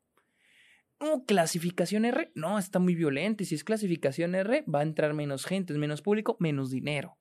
[1.01, 5.12] No, clasificación R, no, está muy violenta y si es clasificación R, va a entrar
[5.12, 7.18] menos gente, menos público, menos dinero.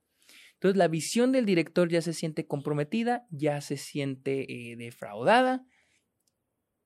[0.53, 5.65] Entonces la visión del director ya se siente comprometida, ya se siente eh, defraudada.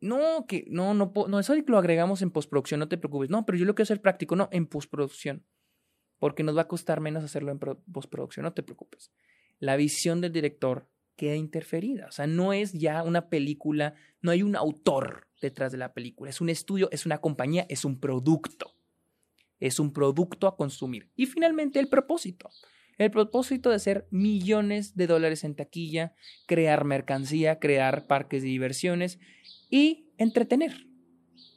[0.02, 3.30] No, que no, no, no, eso lo agregamos en postproducción, no te preocupes.
[3.30, 5.46] No, pero yo lo quiero hacer práctico, no, en postproducción.
[6.20, 9.12] Porque nos va a costar menos hacerlo en postproducción, no te preocupes.
[9.60, 12.08] La visión del director queda interferida.
[12.08, 16.30] O sea, no es ya una película, no hay un autor detrás de la película.
[16.30, 18.74] Es un estudio, es una compañía, es un producto.
[19.60, 21.10] Es un producto a consumir.
[21.18, 22.50] Y finalmente el propósito.
[22.98, 26.14] El propósito de hacer millones de dólares en taquilla,
[26.48, 29.20] crear mercancía, crear parques de diversiones
[29.70, 30.90] y entretener.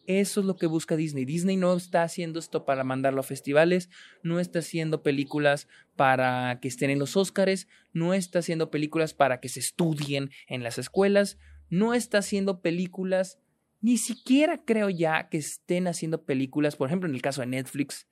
[0.07, 1.25] Eso es lo que busca Disney.
[1.25, 3.89] Disney no está haciendo esto para mandarlo a festivales,
[4.23, 9.41] no está haciendo películas para que estén en los Óscares, no está haciendo películas para
[9.41, 11.39] que se estudien en las escuelas,
[11.71, 13.39] no está haciendo películas,
[13.81, 18.09] ni siquiera creo ya que estén haciendo películas, por ejemplo en el caso de Netflix,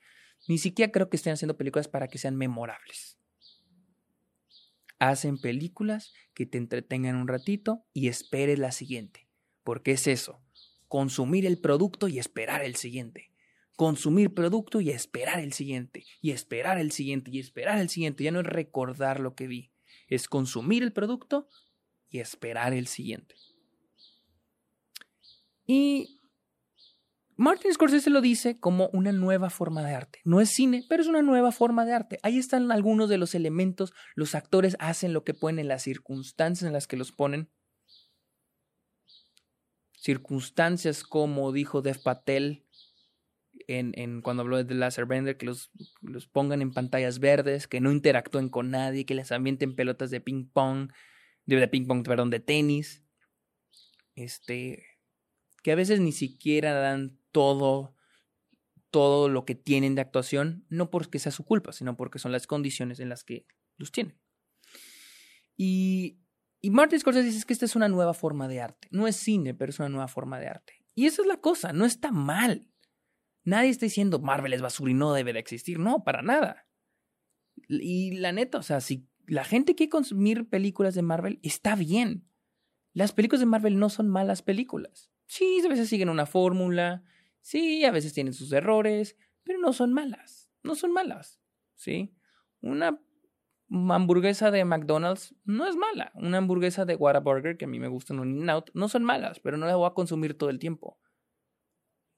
[0.49, 3.19] ni siquiera creo que estén haciendo películas para que sean memorables.
[5.01, 9.30] Hacen películas que te entretengan un ratito y esperes la siguiente.
[9.71, 10.43] Porque es eso,
[10.89, 13.31] consumir el producto y esperar el siguiente.
[13.77, 16.05] Consumir producto y esperar el siguiente.
[16.21, 18.25] Y esperar el siguiente y esperar el siguiente.
[18.25, 19.71] Ya no es recordar lo que vi.
[20.09, 21.47] Es consumir el producto
[22.09, 23.37] y esperar el siguiente.
[25.67, 26.21] Y
[27.37, 30.19] Martin Scorsese lo dice como una nueva forma de arte.
[30.25, 32.19] No es cine, pero es una nueva forma de arte.
[32.25, 33.93] Ahí están algunos de los elementos.
[34.17, 37.51] Los actores hacen lo que pueden en las circunstancias en las que los ponen.
[40.01, 42.65] Circunstancias como dijo Dev Patel
[43.67, 47.81] en, cuando habló de The Laser Bender, que los, los pongan en pantallas verdes, que
[47.81, 50.91] no interactúen con nadie, que les ambienten pelotas de ping pong,
[51.45, 53.05] de, de ping pong, perdón, de tenis.
[54.15, 54.85] Este,
[55.63, 57.95] que a veces ni siquiera dan todo,
[58.91, 62.47] todo lo que tienen de actuación, no porque sea su culpa, sino porque son las
[62.47, 64.19] condiciones en las que los tienen.
[65.57, 66.19] Y,
[66.61, 68.89] y Martin Scorsese dice que esta es una nueva forma de arte.
[68.91, 70.85] No es cine, pero es una nueva forma de arte.
[70.95, 72.69] Y esa es la cosa, no está mal.
[73.45, 75.79] Nadie está diciendo Marvel es basura y no debe de existir.
[75.79, 76.67] No, para nada.
[77.69, 82.27] Y la neta, o sea, si la gente quiere consumir películas de Marvel, está bien.
[82.93, 85.11] Las películas de Marvel no son malas películas.
[85.27, 87.05] Sí, a veces siguen una fórmula,
[87.41, 90.51] Sí, a veces tienen sus errores, pero no son malas.
[90.63, 91.41] No son malas.
[91.75, 92.15] ¿Sí?
[92.61, 93.01] Una
[93.71, 96.13] hamburguesa de McDonald's no es mala.
[96.15, 99.41] Una hamburguesa de Whataburger, que a mí me gusta en un In-Out, no son malas,
[99.41, 100.99] pero no las voy a consumir todo el tiempo.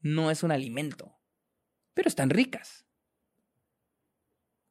[0.01, 1.19] No es un alimento.
[1.95, 2.87] Pero están ricas.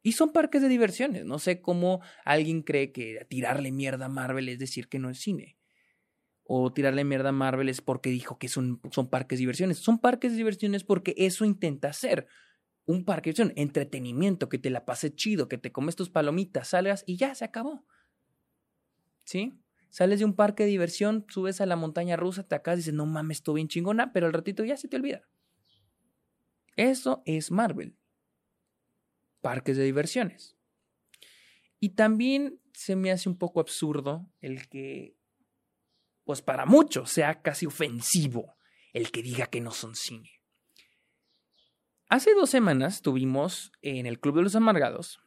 [0.04, 1.26] Y son parques de diversiones.
[1.26, 5.20] No sé cómo alguien cree que tirarle mierda a Marvel es decir que no es
[5.20, 5.58] cine
[6.54, 9.78] o tirarle mierda a Marvel es porque dijo que son, son parques de diversiones.
[9.78, 12.28] Son parques de diversiones porque eso intenta hacer.
[12.86, 16.70] Un parque de diversión, entretenimiento, que te la pase chido, que te comes tus palomitas,
[16.70, 17.86] salgas y ya se acabó.
[19.24, 19.54] ¿Sí?
[19.90, 22.94] Sales de un parque de diversión, subes a la montaña rusa, te acá y dices,
[22.94, 25.28] no mames, estoy bien chingona, pero al ratito ya se te olvida.
[26.76, 27.98] Eso es Marvel.
[29.42, 30.56] Parques de diversiones.
[31.80, 35.18] Y también se me hace un poco absurdo el que
[36.24, 38.56] pues para muchos sea casi ofensivo
[38.94, 40.41] el que diga que no son cine.
[42.12, 45.22] Hace dos semanas tuvimos en el Club de los Amargados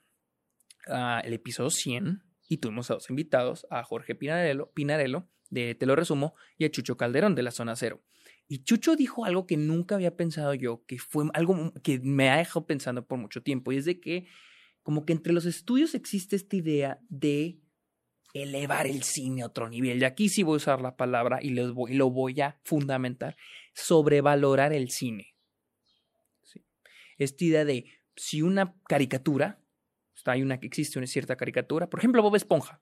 [0.86, 5.86] ah, el episodio 100 y tuvimos a dos invitados, a Jorge Pinarello, Pinarello de Te
[5.86, 8.02] lo resumo y a Chucho Calderón de la Zona Cero.
[8.48, 12.36] Y Chucho dijo algo que nunca había pensado yo, que fue algo que me ha
[12.36, 14.26] dejado pensando por mucho tiempo, y es de que
[14.82, 17.60] como que entre los estudios existe esta idea de
[18.34, 20.02] elevar el cine a otro nivel.
[20.02, 23.38] Y aquí sí voy a usar la palabra y, lo voy a fundamentar,
[23.72, 25.33] sobrevalorar el cine.
[27.18, 29.60] Esta idea de si una caricatura,
[30.26, 32.80] hay una que existe una cierta caricatura, por ejemplo Bob Esponja,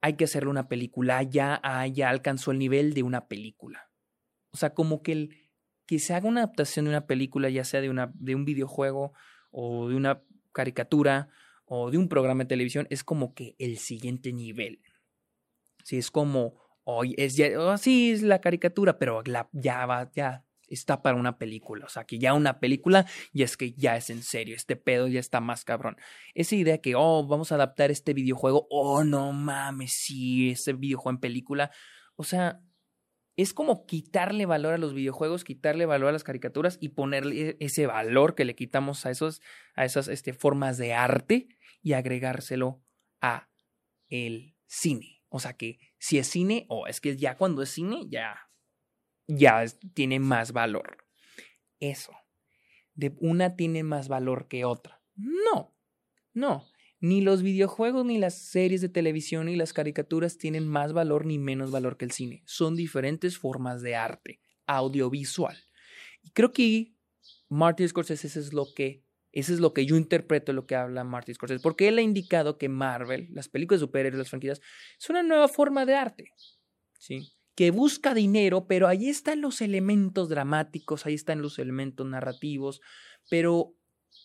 [0.00, 1.60] hay que hacerle una película, ya,
[1.92, 3.90] ya alcanzó el nivel de una película.
[4.50, 5.36] O sea, como que, el,
[5.86, 9.14] que se haga una adaptación de una película, ya sea de, una, de un videojuego
[9.50, 11.28] o de una caricatura
[11.64, 14.82] o de un programa de televisión, es como que el siguiente nivel.
[15.84, 20.10] Si es como, hoy es ya, oh, sí, es la caricatura, pero la, ya va,
[20.12, 21.86] ya está para una película.
[21.86, 25.08] O sea, que ya una película, y es que ya es en serio, este pedo
[25.08, 25.96] ya está más cabrón.
[26.34, 31.16] Esa idea que, oh, vamos a adaptar este videojuego, oh, no mames, sí, ese videojuego
[31.16, 31.70] en película.
[32.16, 32.60] O sea,
[33.36, 37.86] es como quitarle valor a los videojuegos, quitarle valor a las caricaturas y ponerle ese
[37.86, 39.42] valor que le quitamos a, esos,
[39.74, 41.48] a esas este, formas de arte
[41.82, 42.82] y agregárselo
[43.20, 43.48] a
[44.08, 45.22] el cine.
[45.28, 48.38] O sea que si es cine, o es que ya cuando es cine, ya,
[49.26, 51.04] ya tiene más valor.
[51.80, 52.12] Eso.
[52.94, 55.00] De una tiene más valor que otra.
[55.16, 55.74] No,
[56.32, 56.66] no.
[57.00, 61.38] Ni los videojuegos, ni las series de televisión, ni las caricaturas tienen más valor ni
[61.38, 62.42] menos valor que el cine.
[62.46, 65.56] Son diferentes formas de arte, audiovisual.
[66.22, 66.94] Y creo que
[67.48, 71.34] Martin Scorsese es lo que, eso es lo que yo interpreto lo que habla Martin
[71.34, 74.62] Scorsese, porque él ha indicado que Marvel, las películas de superhéroes, las franquicias,
[74.98, 76.32] es una nueva forma de arte.
[76.98, 77.34] ¿Sí?
[77.54, 82.80] Que busca dinero, pero ahí están los elementos dramáticos, ahí están los elementos narrativos,
[83.30, 83.74] pero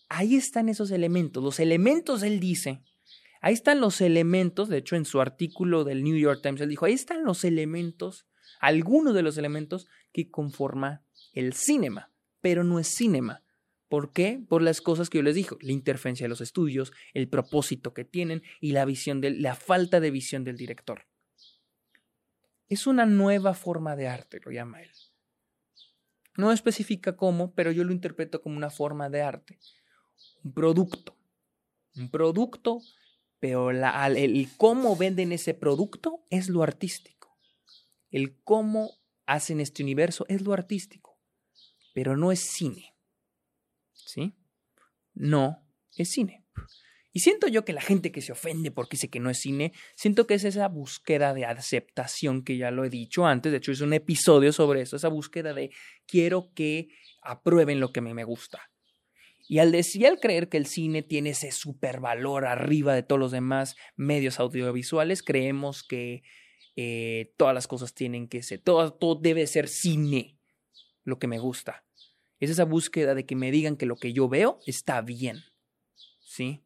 [0.08, 1.42] ahí están esos elementos.
[1.42, 2.82] Los elementos, él dice,
[3.40, 6.86] ahí están los elementos, de hecho en su artículo del New York Times, él dijo,
[6.86, 8.26] ahí están los elementos,
[8.60, 13.44] algunos de los elementos que conforma el cinema, pero no es cinema.
[13.88, 14.40] ¿Por qué?
[14.48, 18.04] Por las cosas que yo les dije, la interferencia de los estudios, el propósito que
[18.04, 21.06] tienen y la visión de, la falta de visión del director.
[22.70, 24.90] Es una nueva forma de arte, lo llama él.
[26.38, 29.58] No especifica cómo, pero yo lo interpreto como una forma de arte
[30.42, 31.16] un producto.
[31.96, 32.80] Un producto,
[33.38, 37.36] pero el cómo venden ese producto es lo artístico.
[38.10, 41.18] El cómo hacen este universo es lo artístico.
[41.94, 42.94] Pero no es cine.
[43.92, 44.34] ¿Sí?
[45.12, 46.46] No es cine.
[47.12, 49.72] Y siento yo que la gente que se ofende porque dice que no es cine,
[49.96, 53.72] siento que es esa búsqueda de aceptación que ya lo he dicho antes, de hecho
[53.72, 55.70] es un episodio sobre eso, esa búsqueda de
[56.06, 56.88] quiero que
[57.20, 58.70] aprueben lo que me gusta.
[59.48, 63.32] Y al, decir, al creer que el cine tiene ese supervalor arriba de todos los
[63.32, 66.22] demás medios audiovisuales, creemos que
[66.76, 70.38] eh, todas las cosas tienen que ser, todo, todo debe ser cine,
[71.02, 71.84] lo que me gusta.
[72.38, 75.42] Es esa búsqueda de que me digan que lo que yo veo está bien.
[76.20, 76.62] ¿Sí?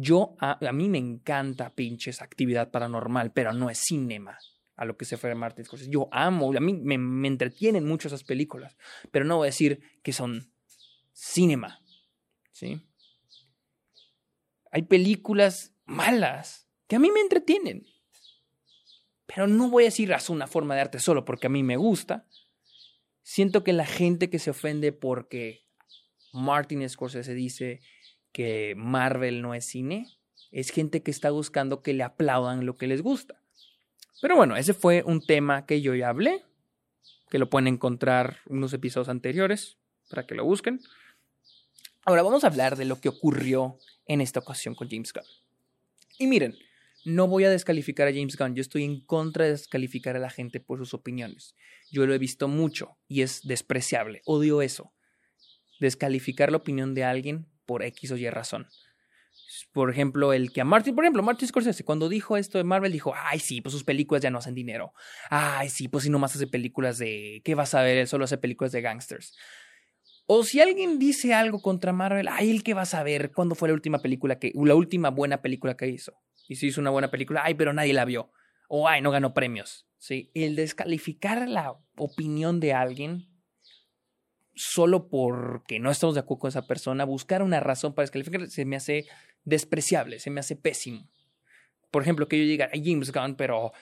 [0.00, 4.38] Yo, a, mí me encanta pinches actividad paranormal, pero no es cinema
[4.74, 5.90] a lo que se fue Martin Scorsese.
[5.90, 8.78] Yo amo, a mí me, entretienen mucho esas películas,
[9.10, 10.54] pero no voy a decir que son
[11.12, 11.82] cinema.
[12.50, 12.80] ¿sí?
[14.70, 17.84] Hay películas malas que a mí me entretienen.
[19.26, 21.76] Pero no voy a decir es una forma de arte solo porque a mí me
[21.76, 22.26] gusta.
[23.22, 25.68] Siento que la gente que se ofende porque
[26.32, 27.82] Martin Scorsese dice
[28.32, 30.08] que Marvel no es cine,
[30.50, 33.40] es gente que está buscando que le aplaudan lo que les gusta.
[34.20, 36.44] Pero bueno, ese fue un tema que yo ya hablé,
[37.30, 40.80] que lo pueden encontrar en unos episodios anteriores para que lo busquen.
[42.04, 45.24] Ahora vamos a hablar de lo que ocurrió en esta ocasión con James Gunn.
[46.18, 46.56] Y miren,
[47.04, 50.28] no voy a descalificar a James Gunn, yo estoy en contra de descalificar a la
[50.28, 51.54] gente por sus opiniones.
[51.90, 54.92] Yo lo he visto mucho y es despreciable, odio eso.
[55.78, 58.66] Descalificar la opinión de alguien por X o Y razón.
[59.72, 62.90] Por ejemplo, el que a Martin, por ejemplo, Martin Scorsese, cuando dijo esto de Marvel,
[62.90, 64.92] dijo, ay, sí, pues sus películas ya no hacen dinero.
[65.28, 67.96] Ay, sí, pues si nomás hace películas de, ¿qué vas a ver?
[67.98, 69.36] Él solo hace películas de gangsters.
[70.26, 73.68] O si alguien dice algo contra Marvel, ay, el que va a saber cuándo fue
[73.68, 76.14] la última película que, la última buena película que hizo.
[76.48, 78.32] Y si hizo una buena película, ay, pero nadie la vio.
[78.68, 79.86] O ay, no ganó premios.
[79.96, 80.32] ¿Sí?
[80.34, 83.29] El descalificar la opinión de alguien
[84.60, 88.66] solo porque no estamos de acuerdo con esa persona, buscar una razón para descalificar, se
[88.66, 89.06] me hace
[89.44, 91.08] despreciable, se me hace pésimo.
[91.90, 93.72] Por ejemplo, que yo diga, ay, James Gunn, pero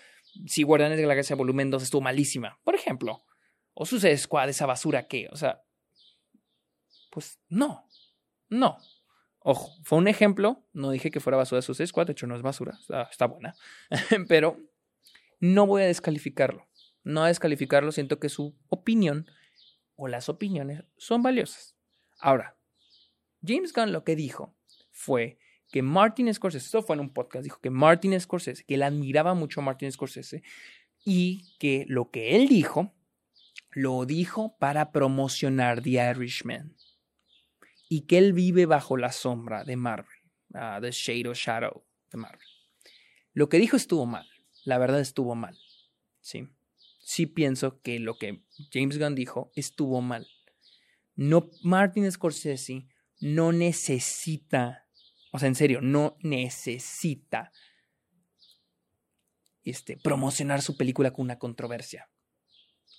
[0.47, 3.24] si Guardianes de la Galaxia Volumen 2 estuvo malísima, por ejemplo.
[3.74, 5.62] O Suicide Squad, esa basura que, o sea,
[7.11, 7.89] pues no,
[8.49, 8.79] no.
[9.41, 12.37] Ojo, fue un ejemplo, no dije que fuera basura de Suicide Squad, de hecho no
[12.37, 12.79] es basura,
[13.11, 13.55] está, buena,
[14.29, 14.59] pero
[15.41, 16.68] no voy a descalificarlo.
[17.03, 19.26] No a descalificarlo, siento que su opinión
[19.99, 21.76] o las opiniones son valiosas.
[22.20, 22.57] Ahora,
[23.44, 24.55] James Gunn lo que dijo
[24.92, 25.38] fue
[25.70, 29.34] que Martin Scorsese, esto fue en un podcast, dijo que Martin Scorsese, que él admiraba
[29.34, 30.42] mucho a Martin Scorsese
[31.05, 32.94] y que lo que él dijo,
[33.72, 36.76] lo dijo para promocionar The Irishman
[37.88, 40.18] y que él vive bajo la sombra de Marvel,
[40.51, 42.46] uh, The Shade of Shadow de Marvel.
[43.32, 44.28] Lo que dijo estuvo mal,
[44.64, 45.59] la verdad estuvo mal,
[46.20, 46.49] sí.
[47.09, 50.28] Sí pienso que lo que James Gunn dijo estuvo mal.
[51.14, 52.86] No, Martin Scorsese
[53.18, 54.86] no necesita,
[55.32, 57.50] o sea, en serio, no necesita
[59.64, 62.11] este, promocionar su película con una controversia.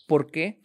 [0.07, 0.63] ¿Por qué?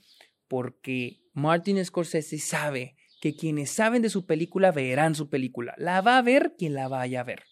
[0.49, 5.75] Porque Martin Scorsese sabe que quienes saben de su película verán su película.
[5.77, 7.45] La va a ver quien la vaya a ver.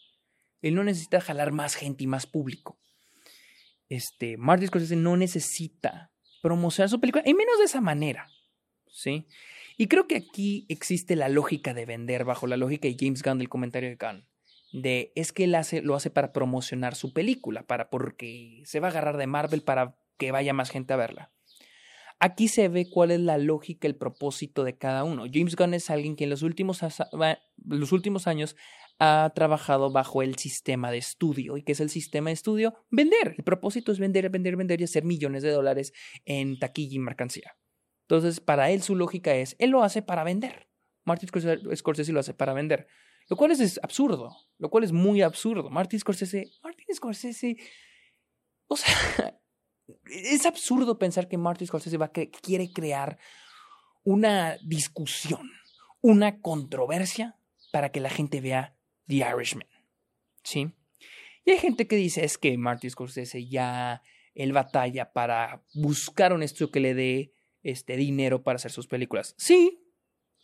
[0.63, 2.81] Él no necesita jalar más gente y más público.
[3.93, 8.27] Este, Martin Scorsese no necesita promocionar su película, y menos de esa manera.
[8.89, 9.27] ¿Sí?
[9.77, 13.37] Y creo que aquí existe la lógica de vender, bajo la lógica de James Gunn
[13.37, 14.27] del comentario de Gunn.
[14.73, 18.89] De es que él hace, lo hace para promocionar su película, para porque se va
[18.89, 21.31] a agarrar de Marvel para que vaya más gente a verla.
[22.19, 25.25] Aquí se ve cuál es la lógica, el propósito de cada uno.
[25.31, 26.81] James Gunn es alguien que en los últimos,
[27.67, 28.57] los últimos años
[29.05, 31.57] ha trabajado bajo el sistema de estudio.
[31.57, 32.73] ¿Y qué es el sistema de estudio?
[32.89, 33.35] Vender.
[33.37, 35.93] El propósito es vender, vender, vender y hacer millones de dólares
[36.25, 37.57] en taquilla y mercancía.
[38.03, 40.69] Entonces, para él su lógica es, él lo hace para vender.
[41.05, 41.29] Martin
[41.75, 42.87] Scorsese lo hace para vender.
[43.29, 45.69] Lo cual es absurdo, lo cual es muy absurdo.
[45.69, 47.57] Martin Scorsese, Martin Scorsese,
[48.69, 48.95] o sea,
[50.05, 53.19] es absurdo pensar que Martin Scorsese va quiere crear
[54.05, 55.51] una discusión,
[56.01, 57.37] una controversia
[57.73, 58.77] para que la gente vea
[59.07, 59.69] The Irishman.
[60.43, 60.73] ¿Sí?
[61.45, 64.03] Y hay gente que dice es que Martin Scorsese ya
[64.35, 69.35] él batalla para buscar un estudio que le dé este dinero para hacer sus películas.
[69.39, 69.85] Sí,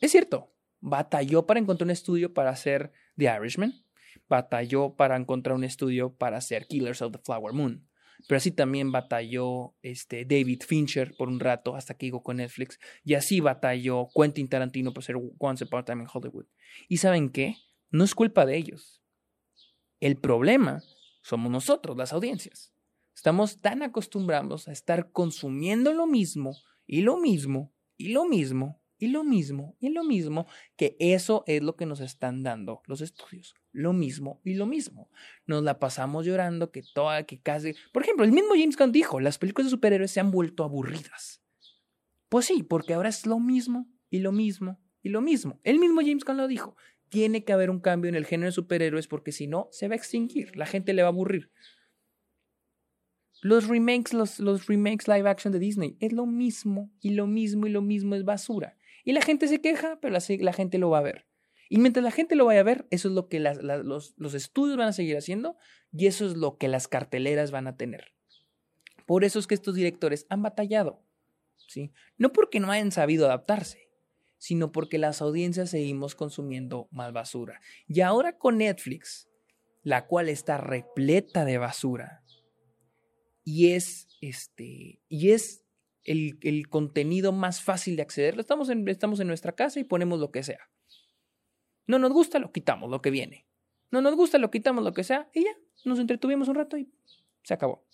[0.01, 0.55] es cierto.
[0.81, 3.85] Batalló para encontrar un estudio para hacer The Irishman.
[4.29, 7.89] Batalló para encontrar un estudio para hacer Killers of the Flower Moon.
[8.27, 12.79] Pero así también batalló este, David Fincher por un rato hasta que llegó con Netflix.
[13.05, 16.47] Y así batalló Quentin Tarantino por ser Once Upon a Time in Hollywood.
[16.89, 17.57] ¿Y saben qué?
[17.91, 19.03] No es culpa de ellos.
[20.01, 20.83] El problema
[21.23, 22.73] somos nosotros, las audiencias.
[23.15, 29.09] Estamos tan acostumbrados a estar consumiendo lo mismo y lo mismo, y lo mismo, y
[29.09, 33.55] lo mismo, y lo mismo, que eso es lo que nos están dando los estudios.
[33.73, 35.11] Lo mismo y lo mismo.
[35.47, 37.75] Nos la pasamos llorando que toda, que casi...
[37.93, 41.43] Por ejemplo, el mismo James Gunn dijo, las películas de superhéroes se han vuelto aburridas.
[42.29, 45.61] Pues sí, porque ahora es lo mismo, y lo mismo, y lo mismo.
[45.63, 46.77] El mismo James Gunn lo dijo.
[47.09, 49.95] Tiene que haber un cambio en el género de superhéroes porque si no, se va
[49.95, 50.57] a extinguir.
[50.57, 51.51] La gente le va a aburrir.
[53.41, 57.67] Los remakes, los, los remakes live action de Disney, es lo mismo y lo mismo
[57.67, 58.77] y lo mismo es basura.
[59.05, 61.27] Y la gente se queja, pero la, gente lo va a ver.
[61.69, 64.77] Y mientras la gente lo vaya a ver, eso es lo que los, los estudios
[64.77, 65.57] van a seguir haciendo
[65.93, 68.13] y eso es lo que las carteleras van a tener.
[69.07, 71.03] Por eso es que estos directores han batallado.
[71.69, 71.93] ¿sí?
[72.17, 73.88] No porque no hayan sabido adaptarse,
[74.39, 77.61] sino porque las audiencias seguimos consumiendo más basura.
[77.87, 79.29] Y ahora con Netflix,
[79.83, 82.23] la cual está repleta de basura,
[83.45, 85.65] y es, este, y es
[86.05, 88.39] el, el, contenido más fácil de acceder.
[88.39, 90.71] Estamos estamos en nuestra casa y ponemos lo que sea.
[91.87, 93.47] No nos gusta, lo quitamos, lo que viene.
[93.91, 96.91] No nos gusta, lo quitamos, lo que sea, y ya, nos entretuvimos un rato y
[97.43, 97.87] se acabó.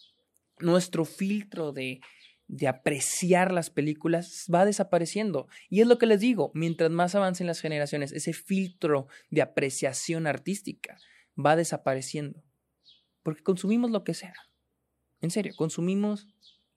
[0.59, 2.01] Nuestro filtro de,
[2.47, 5.49] de apreciar las películas va desapareciendo.
[5.71, 10.27] Y es lo que les digo, mientras más avancen las generaciones, ese filtro de apreciación
[10.27, 10.99] artística
[11.39, 12.43] va desapareciendo.
[13.23, 14.35] Porque consumimos lo que sea.
[15.21, 16.29] En serio, consumimos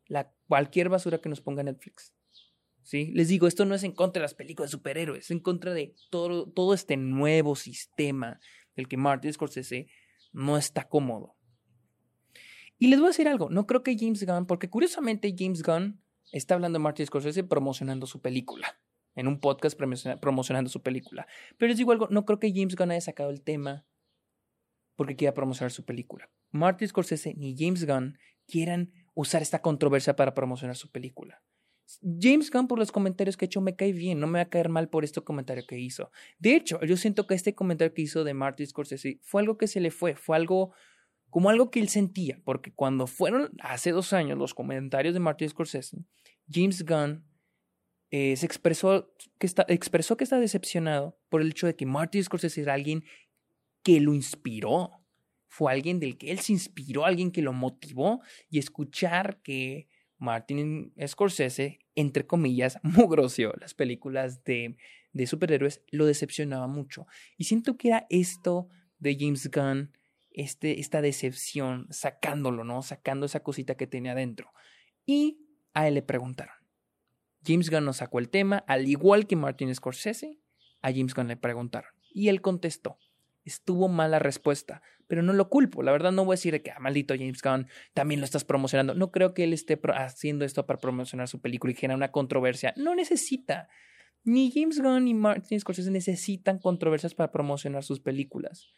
[0.08, 2.14] la, cualquier basura que nos ponga Netflix.
[2.84, 3.12] ¿Sí?
[3.14, 5.74] Les digo, esto no es en contra de las películas de superhéroes, es en contra
[5.74, 8.40] de todo, todo este nuevo sistema
[8.78, 9.88] del que Martin Scorsese
[10.32, 11.37] no está cómodo.
[12.80, 16.02] Y les voy a decir algo, no creo que James Gunn, porque curiosamente James Gunn
[16.32, 18.80] está hablando de Martin Scorsese promocionando su película,
[19.16, 21.28] en un podcast promocionando su película.
[21.58, 23.86] Pero les digo algo, no creo que James Gunn haya sacado el tema
[24.96, 26.30] porque quiera promocionar su película.
[26.52, 28.18] Martin Scorsese ni James Gunn
[28.48, 31.42] quieran usar esta controversia para promocionar su película.
[32.20, 34.50] James Gunn, por los comentarios que ha hecho, me cae bien, no me va a
[34.50, 36.12] caer mal por este comentario que hizo.
[36.38, 39.68] De hecho, yo siento que este comentario que hizo de Martin Scorsese fue algo que
[39.68, 40.74] se le fue, fue algo
[41.30, 45.50] como algo que él sentía, porque cuando fueron hace dos años los comentarios de Martin
[45.50, 45.98] Scorsese,
[46.50, 47.26] James Gunn
[48.10, 52.24] eh, se expresó que, está, expresó que está decepcionado por el hecho de que Martin
[52.24, 53.04] Scorsese era alguien
[53.84, 54.92] que lo inspiró.
[55.50, 60.94] Fue alguien del que él se inspiró, alguien que lo motivó y escuchar que Martin
[61.06, 64.78] Scorsese, entre comillas, mugroció las películas de,
[65.12, 67.08] de superhéroes, lo decepcionaba mucho.
[67.38, 68.70] Y siento que era esto
[69.00, 69.92] de James Gunn,
[70.38, 72.84] este, esta decepción, sacándolo, ¿no?
[72.84, 74.54] Sacando esa cosita que tenía adentro.
[75.04, 75.40] Y
[75.74, 76.54] a él le preguntaron.
[77.44, 80.38] James Gunn nos sacó el tema, al igual que Martin Scorsese,
[80.84, 81.90] a James Gunn le preguntaron.
[82.14, 83.00] Y él contestó.
[83.46, 85.82] Estuvo mala respuesta, pero no lo culpo.
[85.82, 88.94] La verdad no voy a decir que, ah, maldito James Gunn, también lo estás promocionando.
[88.94, 92.76] No creo que él esté haciendo esto para promocionar su película y generar una controversia.
[92.78, 93.70] No necesita.
[94.24, 98.72] Ni James Gunn ni Martin Scorsese necesitan controversias para promocionar sus películas.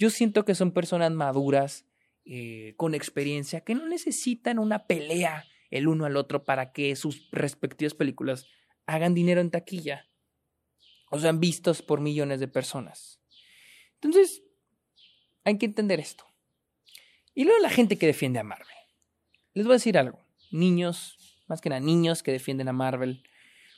[0.00, 1.84] Yo siento que son personas maduras,
[2.24, 7.28] eh, con experiencia, que no necesitan una pelea el uno al otro para que sus
[7.32, 8.46] respectivas películas
[8.86, 10.08] hagan dinero en taquilla
[11.10, 13.20] o sean vistos por millones de personas.
[13.96, 14.42] Entonces,
[15.44, 16.24] hay que entender esto.
[17.34, 18.66] Y luego la gente que defiende a Marvel.
[19.52, 20.24] Les voy a decir algo.
[20.50, 23.22] Niños, más que nada niños que defienden a Marvel,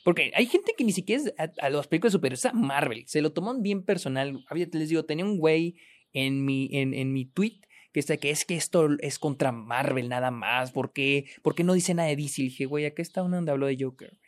[0.05, 3.03] porque hay gente que ni siquiera es a, los películas de superhéroes, a Marvel.
[3.07, 4.45] Se lo toman bien personal.
[4.71, 5.75] Les digo, tenía un güey
[6.13, 7.61] en mi, en, en mi tweet
[7.93, 10.71] que, está, que es que esto es contra Marvel nada más.
[10.71, 12.41] ¿Por qué, ¿Por qué no dice nada de DC?
[12.41, 14.19] Y dije, güey, acá está uno donde habló de Joker.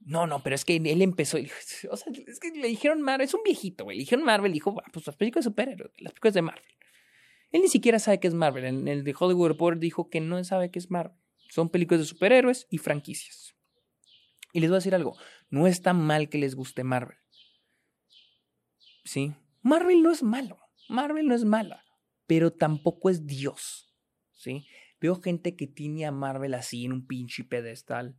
[0.00, 1.38] No, no, pero es que él empezó.
[1.90, 3.96] O sea, es que le dijeron Marvel, es un viejito, güey.
[3.96, 6.74] Le dijeron Marvel, dijo, pues las películas de superhéroes, las películas de Marvel.
[7.52, 8.64] Él ni siquiera sabe qué es Marvel.
[8.64, 11.16] En el de Hollywood Report dijo que no sabe qué es Marvel.
[11.48, 13.54] Son películas de superhéroes y franquicias.
[14.52, 15.16] Y les voy a decir algo,
[15.48, 17.16] no está mal que les guste Marvel.
[19.04, 19.32] ¿Sí?
[19.62, 20.58] Marvel no es malo,
[20.88, 21.84] Marvel no es mala,
[22.26, 23.94] pero tampoco es Dios.
[24.32, 24.66] ¿Sí?
[25.00, 28.16] Veo gente que tiene a Marvel así en un pinche pedestal.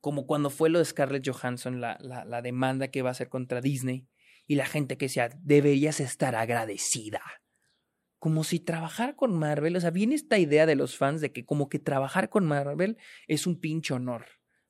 [0.00, 3.28] Como cuando fue lo de Scarlett Johansson, la, la, la demanda que va a hacer
[3.28, 4.06] contra Disney.
[4.46, 7.22] Y la gente que decía, deberías estar agradecida
[8.20, 11.46] como si trabajar con Marvel, o sea, viene esta idea de los fans de que
[11.46, 14.26] como que trabajar con Marvel es un pinche honor.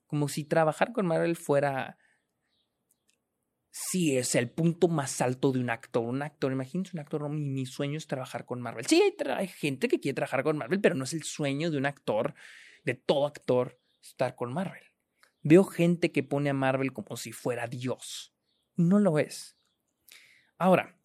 [0.07, 1.99] Como si trabajar con Marvel fuera.
[3.71, 6.03] Sí, es el punto más alto de un actor.
[6.03, 8.85] Un actor, imagínense un actor, mi, sueño es trabajar con Marvel.
[8.87, 11.87] Sí, hay, gente que quiere trabajar con Marvel, pero no es el sueño de un
[11.87, 12.35] actor,
[12.85, 14.83] de todo actor, estar con Marvel.
[15.43, 18.35] Veo gente que pone a Marvel como si fuera Dios.
[18.75, 19.57] No lo es.
[20.59, 20.99] Ahora,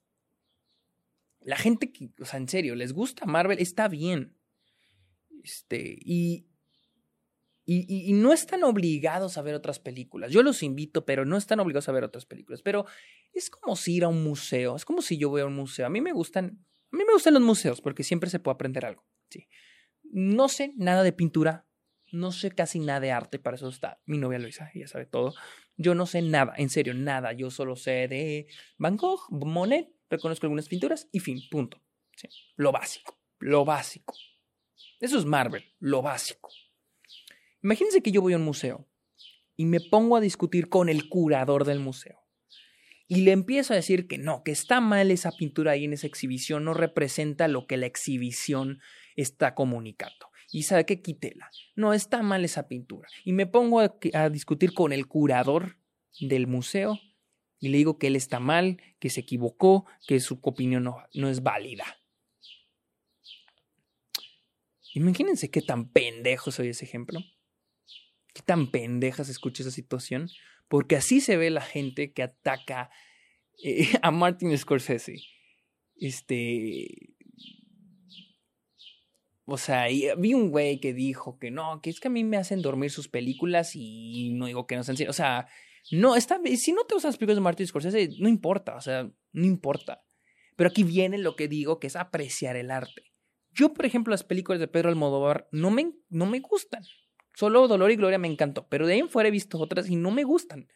[1.41, 4.35] la gente que, o sea, en serio, les gusta Marvel, está bien.
[5.43, 6.47] Este, y,
[7.67, 10.31] y, no están obligados a ver otras películas.
[10.31, 12.61] Yo los invito, pero no están obligados a ver otras películas.
[12.61, 12.85] Pero
[13.33, 14.75] es como si ir a un museo.
[14.75, 15.87] Es como si yo voy a un museo.
[15.87, 18.85] A mí me gustan, a mí me gustan los museos porque siempre se puede aprender
[18.85, 19.03] algo.
[19.29, 19.47] Sí.
[20.03, 21.67] No sé nada de pintura.
[22.11, 23.39] No sé casi nada de arte.
[23.39, 24.69] Para eso está mi novia Luisa.
[24.75, 25.33] Ella sabe todo.
[25.75, 27.33] Yo no sé nada, en serio, nada.
[27.33, 28.47] Yo solo sé de
[28.77, 29.89] Van Gogh, Monet.
[30.07, 31.81] Reconozco algunas pinturas y fin, punto.
[32.15, 32.27] Sí.
[32.57, 33.19] Lo básico.
[33.39, 34.13] Lo básico.
[34.99, 35.63] Eso es Marvel.
[35.79, 36.49] Lo básico.
[37.65, 38.87] Imagínense que yo voy a un museo
[39.55, 42.19] y me pongo a discutir con el curador del museo.
[43.07, 46.05] Y le empiezo a decir que no, que está mal esa pintura ahí en esa
[46.05, 48.81] exhibición, no representa lo que la exhibición
[49.15, 50.27] está comunicando.
[50.51, 51.49] Y sabe que quítela.
[51.75, 53.07] No, está mal esa pintura.
[53.23, 55.79] Y me pongo a, discutir con el curador
[56.19, 56.99] del museo
[57.59, 61.29] y le digo que él está mal, que se equivocó, que su opinión no, no
[61.29, 61.85] es válida.
[64.93, 67.21] Imagínense qué tan pendejo soy ese ejemplo.
[68.35, 70.29] ¿Qué tan pendeja se esa situación?
[70.67, 72.89] Porque así se ve la gente que ataca
[73.63, 75.21] eh, a Martin Scorsese.
[75.95, 77.15] Este.
[79.45, 79.85] O sea,
[80.17, 82.91] vi un güey que dijo que no, que es que a mí me hacen dormir
[82.91, 84.97] sus películas y no digo que no sean.
[85.07, 85.47] O sea,
[85.91, 89.09] no, está, si no te gustan las películas de Martin Scorsese, no importa, o sea,
[89.31, 90.03] no importa.
[90.57, 93.13] Pero aquí viene lo que digo, que es apreciar el arte.
[93.53, 96.83] Yo, por ejemplo, las películas de Pedro Almodóvar no me, no me gustan.
[97.35, 99.95] Solo Dolor y Gloria me encantó, pero de ahí en fuera he visto otras y
[99.95, 100.67] no me gustan.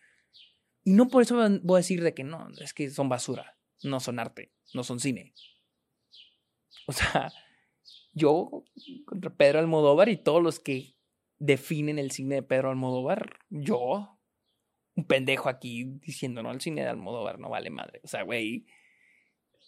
[0.84, 4.00] Y no por eso voy a decir de que no, es que son basura, no
[4.00, 5.34] son arte, no son cine.
[6.88, 7.32] O sea,
[8.14, 8.66] yo
[9.06, 10.96] contra Pedro Almodóvar y todos los que
[11.38, 14.20] definen el cine de Pedro Almodóvar, yo,
[14.96, 18.02] un pendejo aquí diciendo, no, el cine de Almodóvar no vale madre.
[18.04, 18.66] O sea, güey,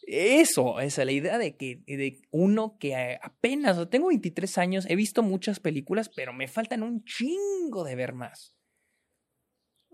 [0.03, 5.23] eso, esa la idea de que de uno que apenas, tengo 23 años, he visto
[5.23, 8.55] muchas películas, pero me faltan un chingo de ver más.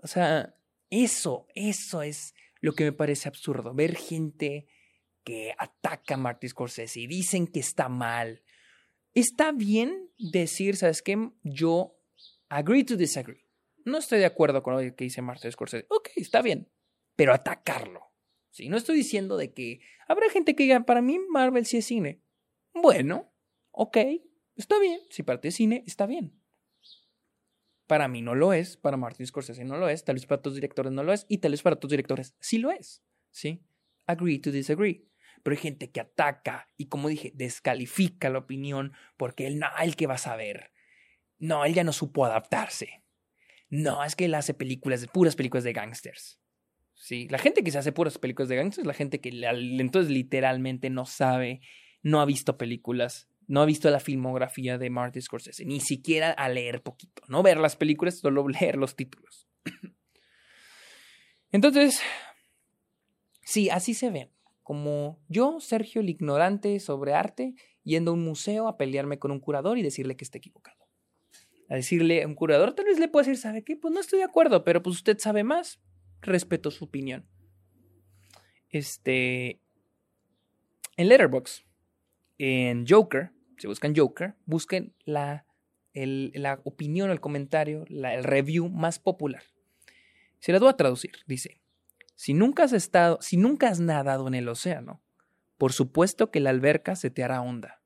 [0.01, 0.55] O sea,
[0.89, 4.67] eso, eso es lo que me parece absurdo, ver gente
[5.23, 8.43] que ataca a Martin Scorsese y dicen que está mal.
[9.13, 11.31] Está bien decir, ¿sabes qué?
[11.43, 11.99] Yo
[12.49, 13.45] agree to disagree.
[13.83, 15.85] no estoy de acuerdo con lo que dice Martin Scorsese.
[15.89, 16.71] Ok, está bien,
[17.15, 18.06] pero atacarlo.
[18.49, 21.85] Sí, no estoy diciendo de que habrá gente que diga, para mí Marvel sí es
[21.85, 22.21] cine.
[22.73, 23.33] Bueno,
[23.71, 23.97] ok,
[24.55, 24.99] está bien.
[25.09, 26.41] Si parte cine, está bien.
[27.87, 30.55] Para mí no lo es, para Martin Scorsese no lo es, tal vez para otros
[30.55, 33.03] directores no lo es, y tal vez para otros directores sí lo es.
[33.31, 33.63] ¿Sí?
[34.05, 35.07] Agree to disagree.
[35.43, 39.95] Pero hay gente que ataca y, como dije, descalifica la opinión porque él no, el
[39.95, 40.71] que va a saber.
[41.37, 43.03] No, él ya no supo adaptarse.
[43.69, 46.39] No, es que él hace películas, puras películas de gangsters.
[46.97, 50.11] Sí, la gente que se hace puras películas de gangsters es la gente que entonces
[50.11, 51.61] literalmente no sabe,
[52.01, 56.49] no ha visto películas, no ha visto la filmografía de Martin Scorsese, ni siquiera a
[56.49, 59.47] leer poquito, no ver las películas, solo leer los títulos.
[61.51, 62.01] Entonces,
[63.43, 64.33] sí, así se ven.
[64.63, 69.39] Como yo, Sergio, el ignorante sobre arte, yendo a un museo a pelearme con un
[69.39, 70.87] curador y decirle que está equivocado
[71.69, 73.75] a decirle a un curador, tal vez le pueda decir, ¿sabe qué?
[73.75, 75.81] Pues no estoy de acuerdo, pero pues usted sabe más,
[76.21, 77.25] respeto su opinión.
[78.69, 79.59] Este,
[80.97, 81.63] en Letterboxd,
[82.37, 85.45] en Joker, si buscan Joker, busquen la,
[85.93, 89.43] la opinión, el comentario, la, el review más popular.
[90.39, 91.59] Se la doy a traducir, dice,
[92.15, 95.01] si nunca has estado, si nunca has nadado en el océano,
[95.57, 97.81] por supuesto que la alberca se te hará honda.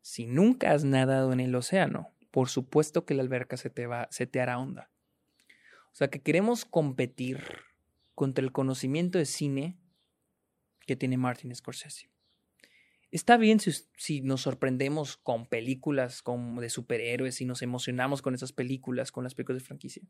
[0.00, 4.08] Si nunca has nadado en el océano, por supuesto que la alberca se te, va,
[4.10, 4.89] se te hará honda.
[5.92, 7.42] O sea que queremos competir
[8.14, 9.78] contra el conocimiento de cine
[10.86, 12.10] que tiene Martin Scorsese.
[13.10, 18.52] Está bien si, nos sorprendemos con películas como de superhéroes y nos emocionamos con esas
[18.52, 20.02] películas, con las películas de franquicia.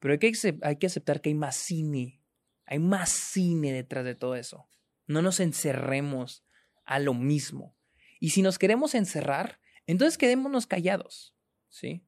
[0.00, 2.22] Pero hay que, hay que aceptar que hay más cine,
[2.66, 4.68] hay más cine detrás de todo eso.
[5.06, 6.44] No nos encerremos
[6.84, 7.74] a lo mismo.
[8.18, 11.34] Y si nos queremos encerrar, entonces quedémonos callados,
[11.68, 12.04] ¿sí?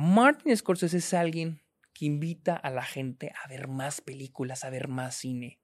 [0.00, 1.60] Martin Scorsese es alguien
[1.92, 5.58] que invita a la gente a ver más películas, a ver más cine.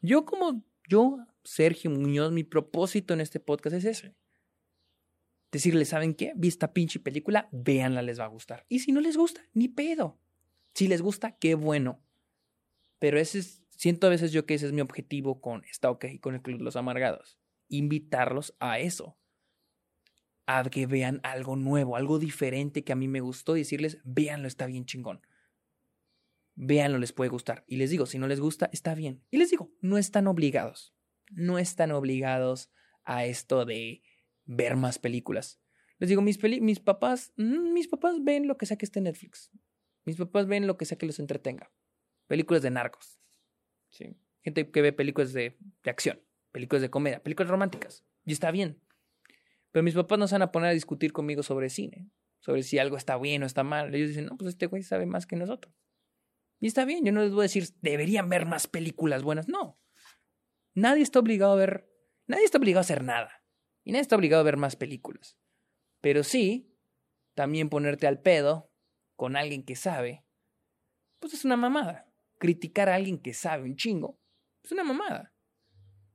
[0.00, 4.16] Yo como yo, Sergio Muñoz, mi propósito en este podcast es ese.
[5.52, 6.32] Decirles, ¿saben qué?
[6.34, 8.66] Vi esta pinche película, véanla, les va a gustar.
[8.68, 10.18] Y si no les gusta, ni pedo.
[10.74, 12.02] Si les gusta, qué bueno.
[12.98, 16.06] Pero ese es, siento a veces yo que ese es mi objetivo con esta OK,
[16.20, 17.38] con el Club de los Amargados
[17.68, 19.16] invitarlos a eso,
[20.46, 24.66] a que vean algo nuevo, algo diferente que a mí me gustó decirles, véanlo, está
[24.66, 25.20] bien chingón.
[26.54, 27.64] Véanlo, les puede gustar.
[27.66, 29.22] Y les digo, si no les gusta, está bien.
[29.30, 30.94] Y les digo, no están obligados.
[31.30, 32.70] No están obligados
[33.04, 34.02] a esto de
[34.44, 35.60] ver más películas.
[35.98, 39.04] Les digo, mis, mis papás, mm, mis papás ven lo que sea que esté en
[39.04, 39.50] Netflix.
[40.04, 41.72] Mis papás ven lo que sea que los entretenga.
[42.26, 43.20] Películas de narcos.
[44.42, 46.20] Gente que ve películas de, de acción
[46.56, 48.02] películas de comedia, películas románticas.
[48.24, 48.80] Y está bien.
[49.76, 52.08] Pero mis papás no se van a poner a discutir conmigo sobre cine,
[52.40, 53.94] sobre si algo está bien o está mal.
[53.94, 55.74] Ellos dicen, no, pues este güey sabe más que nosotros.
[56.60, 59.48] Y está bien, yo no les voy a decir, deberían ver más películas buenas.
[59.48, 59.78] No.
[60.72, 61.92] Nadie está obligado a ver,
[62.26, 63.44] nadie está obligado a hacer nada.
[63.84, 65.36] Y nadie está obligado a ver más películas.
[66.00, 66.74] Pero sí,
[67.34, 68.72] también ponerte al pedo
[69.14, 70.24] con alguien que sabe,
[71.18, 72.10] pues es una mamada.
[72.38, 74.18] Criticar a alguien que sabe un chingo,
[74.64, 75.34] es una mamada.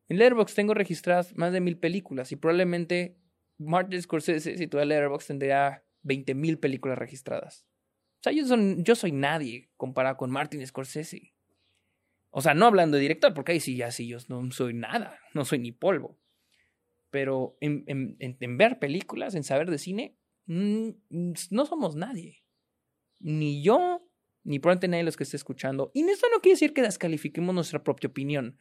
[0.07, 3.20] En Letterboxd tengo registradas más de mil películas y probablemente
[3.62, 7.66] Martin Scorsese, si tuviera Letterboxd, tendría 20 mil películas registradas.
[8.20, 11.34] O sea, yo, soy nadie comparado con Martin Scorsese.
[12.30, 15.20] O sea, no hablando de director, porque ahí sí, ya sí, yo no soy nada,
[15.34, 16.20] no soy ni polvo.
[17.09, 20.89] Pero en, en, ver películas, en saber de cine, mm,
[21.49, 22.43] no somos nadie.
[23.20, 24.07] Ni yo,
[24.43, 25.91] ni probablemente nadie de los que esté escuchando.
[25.93, 28.57] Y esto no quiere decir que descalifiquemos nuestra propia opinión,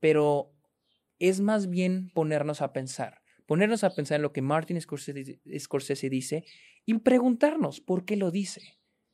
[0.00, 0.52] pero
[1.18, 3.17] es más bien ponernos a pensar,
[3.48, 6.44] ponernos a pensar en lo que Martin Scorsese, dice
[6.84, 8.60] y preguntarnos por qué lo dice.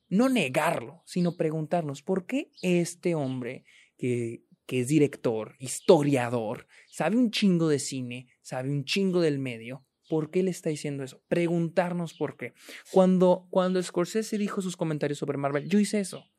[0.09, 3.65] No negarlo, sino preguntarnos por qué este hombre
[3.97, 9.87] que, que es director, historiador, sabe un chingo de cine, sabe un chingo del medio,
[10.07, 11.23] ¿Por qué le está diciendo eso?
[11.29, 12.53] Preguntarnos por qué.
[12.93, 16.31] Cuando, cuando Scorsese dijo sus comentarios sobre Marvel, yo hice eso.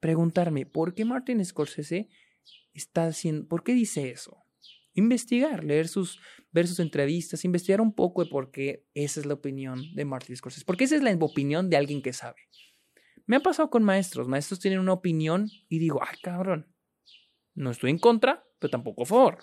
[0.00, 2.08] Preguntarme, ¿por qué Martin Scorsese
[2.72, 4.42] está haciendo, por qué dice eso?
[4.98, 6.20] Investigar, leer sus,
[6.52, 10.36] ver sus entrevistas, investigar un poco de por qué esa es la opinión de Martin
[10.36, 12.40] Scorsese, porque esa es la opinión de alguien que sabe.
[13.26, 16.66] Me ha pasado con maestros, maestros tienen una opinión y digo, ay cabrón,
[17.54, 19.38] no estoy en contra, pero tampoco a favor.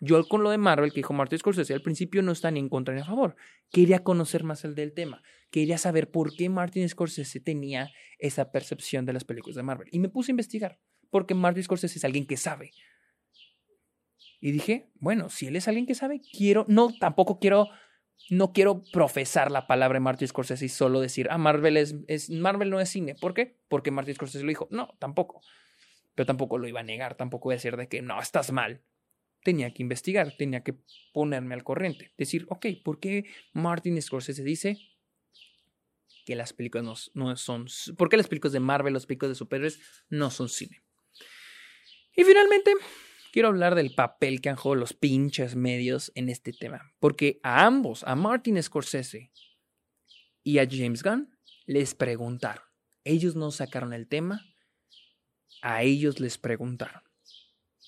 [0.00, 2.68] Yo con lo de Marvel que dijo Martin Scorsese al principio no está ni en
[2.68, 3.36] contra ni a favor.
[3.70, 5.22] Quería conocer más el del tema.
[5.50, 9.88] Quería saber por qué Martin Scorsese tenía esa percepción de las películas de Marvel.
[9.92, 10.80] Y me puse a investigar.
[11.10, 12.72] Porque Martin Scorsese es alguien que sabe.
[14.44, 17.70] Y dije, bueno, si él es alguien que sabe, quiero, no, tampoco quiero
[18.28, 22.28] no quiero profesar la palabra de Martin Scorsese y solo decir, ah, Marvel, es, es,
[22.28, 23.14] Marvel no es cine.
[23.14, 23.56] ¿Por qué?
[23.68, 24.68] Porque Martin Scorsese lo dijo.
[24.70, 25.40] No, tampoco.
[26.14, 28.82] Pero tampoco lo iba a negar, tampoco iba a decir de que no, estás mal.
[29.42, 30.74] Tenía que investigar, tenía que
[31.14, 32.12] ponerme al corriente.
[32.18, 33.24] Decir, ok, ¿por qué
[33.54, 34.76] Martin Scorsese dice
[36.26, 37.66] que las películas no, no son...
[37.96, 39.80] ¿Por qué las películas de Marvel, los películas de superhéroes
[40.10, 40.82] no son cine?
[42.14, 42.72] Y finalmente,
[43.34, 46.94] quiero hablar del papel que han jugado los pinches medios en este tema.
[47.00, 49.32] Porque a ambos, a Martin Scorsese
[50.44, 52.62] y a James Gunn, les preguntaron.
[53.02, 54.40] Ellos no sacaron el tema,
[55.62, 57.02] a ellos les preguntaron.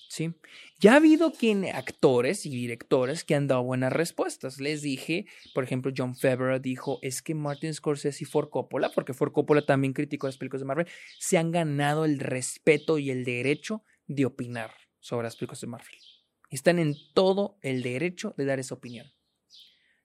[0.09, 0.33] ¿Sí?
[0.81, 4.59] Ya ha habido quien, actores y directores que han dado buenas respuestas.
[4.59, 9.13] Les dije, por ejemplo, John Favreau dijo, es que Martin Scorsese y Ford Coppola, porque
[9.13, 10.87] Ford Coppola también criticó las películas de Marvel,
[11.19, 14.71] se han ganado el respeto y el derecho de opinar
[15.07, 15.95] sobre las películas de Marvel.
[16.49, 19.07] Están en todo el derecho de dar esa opinión.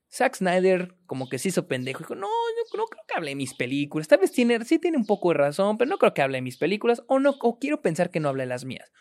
[0.09, 1.99] Zack Snyder como que se hizo pendejo.
[1.99, 4.07] Dijo, no, yo no creo que hable de mis películas.
[4.07, 6.55] Tal vez sí tiene un poco de razón, pero no creo que hable de mis
[6.55, 7.03] películas.
[7.07, 8.93] O no, o quiero pensar que no hable de las mías.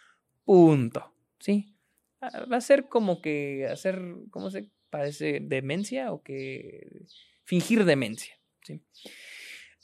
[0.45, 1.15] Punto.
[1.39, 1.77] ¿Sí?
[2.21, 5.39] Ah, va a ser como que hacer, ¿cómo se parece?
[5.41, 7.05] ¿Demencia o que
[7.45, 8.35] fingir demencia?
[8.63, 8.83] ¿sí?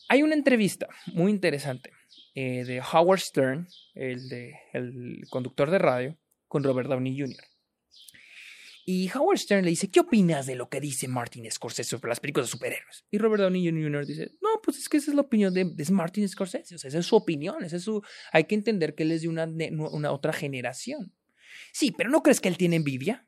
[0.08, 1.92] Hay una entrevista muy interesante
[2.40, 3.66] eh, de Howard Stern,
[3.96, 6.16] el, de, el conductor de radio,
[6.46, 7.44] con Robert Downey Jr.
[8.86, 12.20] Y Howard Stern le dice, ¿qué opinas de lo que dice Martin Scorsese sobre las
[12.20, 13.04] películas de superhéroes?
[13.10, 14.06] Y Robert Downey Jr.
[14.06, 17.06] dice, no, pues es que esa es la opinión de, Martin Scorsese, o esa es
[17.06, 18.02] su opinión, esa es su...
[18.30, 19.48] Hay que entender que él es de una,
[19.90, 21.12] una otra generación.
[21.72, 23.26] Sí, pero ¿no crees que él tiene envidia?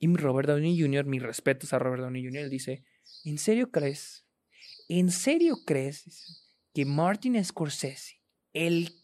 [0.00, 2.82] Y Robert Downey Jr., mis respetos a Robert Downey Jr., él dice,
[3.24, 4.26] ¿en serio crees?
[4.88, 6.42] ¿En serio crees
[6.74, 8.17] que Martin Scorsese
[8.66, 8.94] el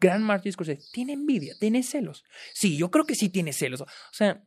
[0.00, 2.24] gran Martin Scorsese tiene envidia, tiene celos.
[2.54, 3.82] Sí, yo creo que sí tiene celos.
[3.82, 4.42] O sea,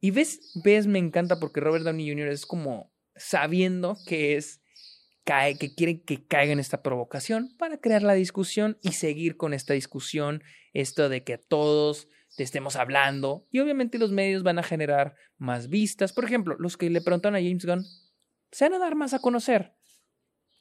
[0.00, 2.28] y ves, ves, me encanta porque Robert Downey Jr.
[2.28, 4.60] es como sabiendo que es
[5.24, 9.54] cae, que quiere que caiga en esta provocación para crear la discusión y seguir con
[9.54, 14.62] esta discusión, esto de que todos te estemos hablando y obviamente los medios van a
[14.62, 16.12] generar más vistas.
[16.12, 17.84] Por ejemplo, los que le preguntan a James Gunn
[18.50, 19.74] se van a dar más a conocer.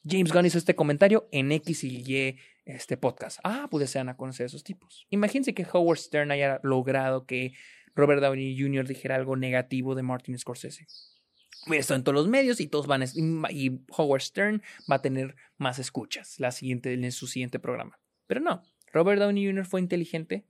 [0.04, 3.39] James Gunn hizo este comentario en X y Y este podcast.
[3.43, 5.06] Ah, pues se van a conocer esos tipos.
[5.10, 7.54] Imagínense que Howard Stern haya logrado que
[7.95, 8.88] Robert Downey Jr.
[8.88, 10.88] dijera algo negativo de Martin Scorsese.
[11.72, 13.04] Esto en todos los medios y todos van
[13.52, 17.99] y Howard Stern va a tener más escuchas la siguiente, en su siguiente programa.
[18.26, 19.66] Pero no, Robert Downey Jr.
[19.66, 20.47] fue inteligente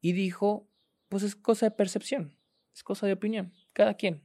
[0.00, 0.68] y dijo,
[1.08, 2.38] pues es cosa de percepción,
[2.72, 4.22] es cosa de opinión, cada quien.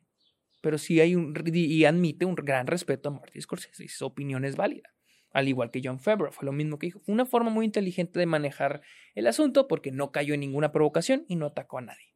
[0.62, 4.44] Pero sí hay un, y admite un gran respeto a Martin Scorsese y su opinión
[4.46, 4.92] es válida
[5.38, 7.02] al igual que John Favreau, fue lo mismo que dijo.
[7.06, 8.82] Una forma muy inteligente de manejar
[9.14, 12.16] el asunto porque no cayó en ninguna provocación y no atacó a nadie.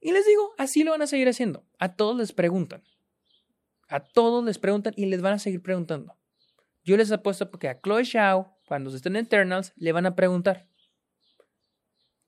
[0.00, 1.64] Y les digo, así lo van a seguir haciendo.
[1.78, 2.82] A todos les preguntan.
[3.88, 6.18] A todos les preguntan y les van a seguir preguntando.
[6.82, 10.66] Yo les apuesto porque a Chloe Shao, cuando se estén Eternals, le van a preguntar.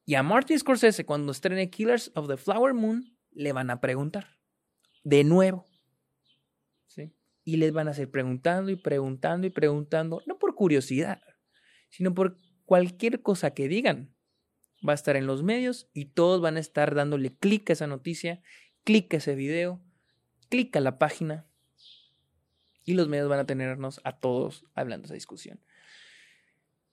[0.07, 4.36] Y a Martin Scorsese, cuando estrene Killers of the Flower Moon, le van a preguntar.
[5.05, 5.67] De nuevo
[7.45, 11.23] y les van a seguir preguntando y preguntando y preguntando, no por curiosidad,
[11.91, 14.15] sino por cualquier cosa que digan.
[14.87, 17.87] Va a estar en los medios y todos van a estar dándole clic a esa
[17.87, 18.43] noticia,
[18.83, 19.83] clic a ese video,
[20.49, 21.47] clic a la página
[22.85, 25.61] y los medios van a tenernos a todos hablando esa discusión.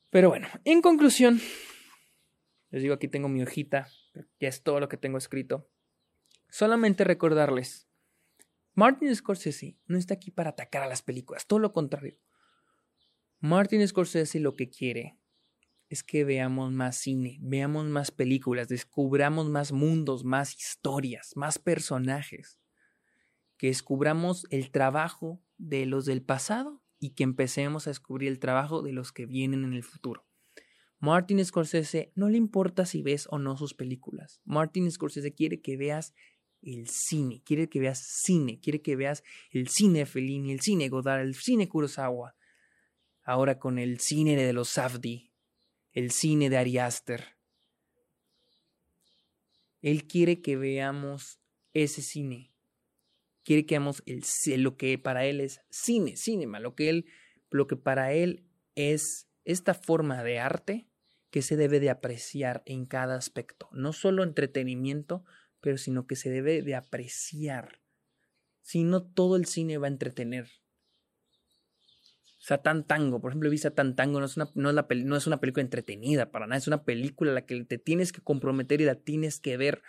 [0.09, 1.39] Pero bueno, en conclusión,
[2.69, 3.87] les digo aquí tengo mi hojita,
[4.39, 5.69] ya es todo lo que tengo escrito.
[6.49, 7.90] Solamente recordarles
[8.73, 12.17] Martin Scorsese no está aquí para atacar a las películas, todo lo contrario.
[13.39, 15.17] Martin Scorsese lo que quiere
[15.89, 22.61] es que veamos más cine, veamos más películas, descubramos más mundos, más historias, más personajes,
[23.57, 28.81] que descubramos el trabajo de los del pasado y que empecemos a descubrir el trabajo
[28.83, 30.25] de los que vienen en el futuro.
[30.99, 34.39] Martin Scorsese no le importa si ves o no sus películas.
[34.45, 36.13] Martin Scorsese quiere que veas
[36.61, 41.21] el cine, quiere que veas cine, quiere que veas el cine Fellini, el cine Godard,
[41.21, 42.35] el cine Kurosawa.
[43.23, 45.31] Ahora con el cine de los Safdie,
[45.91, 47.37] el cine de Ari Aster.
[49.81, 51.39] Él quiere que veamos
[51.73, 52.51] ese cine.
[53.43, 54.23] Quiere que veamos el,
[54.61, 57.05] lo que para él es cine, cinema, lo que él,
[57.49, 58.45] lo que para él
[58.75, 60.87] es esta forma de arte
[61.31, 65.23] que se debe de apreciar en cada aspecto, no solo entretenimiento,
[65.61, 67.79] pero sino que se debe de apreciar.
[68.61, 70.49] Si no, todo el cine va a entretener.
[72.39, 75.27] Satán Tango, por ejemplo, vi Satán Tango, no es, una, no, es la no es
[75.27, 78.81] una película entretenida para nada, es una película a la que te tienes que comprometer
[78.81, 79.83] y la tienes que ver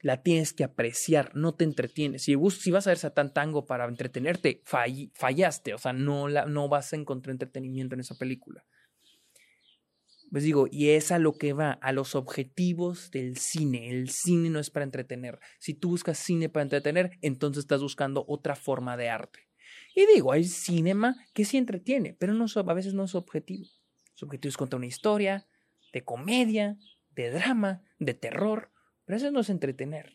[0.00, 2.22] La tienes que apreciar, no te entretienes.
[2.24, 5.74] Si, si vas a ver Satán Tango para entretenerte, fallaste.
[5.74, 8.64] O sea, no, la, no vas a encontrar entretenimiento en esa película.
[10.32, 13.90] Pues digo, y es a lo que va, a los objetivos del cine.
[13.90, 15.38] El cine no es para entretener.
[15.58, 19.40] Si tú buscas cine para entretener, entonces estás buscando otra forma de arte.
[19.94, 23.66] Y digo, hay cinema que sí entretiene, pero no, a veces no es objetivo.
[24.14, 25.46] Su objetivo es contar una historia
[25.92, 26.78] de comedia,
[27.10, 28.70] de drama, de terror,
[29.04, 30.14] pero eso no es entretener.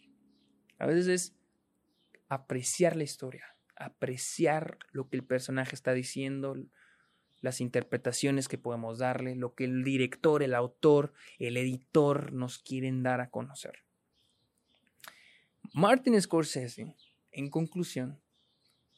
[0.80, 1.36] A veces es
[2.28, 6.56] apreciar la historia, apreciar lo que el personaje está diciendo,
[7.42, 13.04] las interpretaciones que podemos darle, lo que el director, el autor, el editor nos quieren
[13.04, 13.84] dar a conocer.
[15.74, 16.96] Martin Scorsese,
[17.32, 18.20] en conclusión,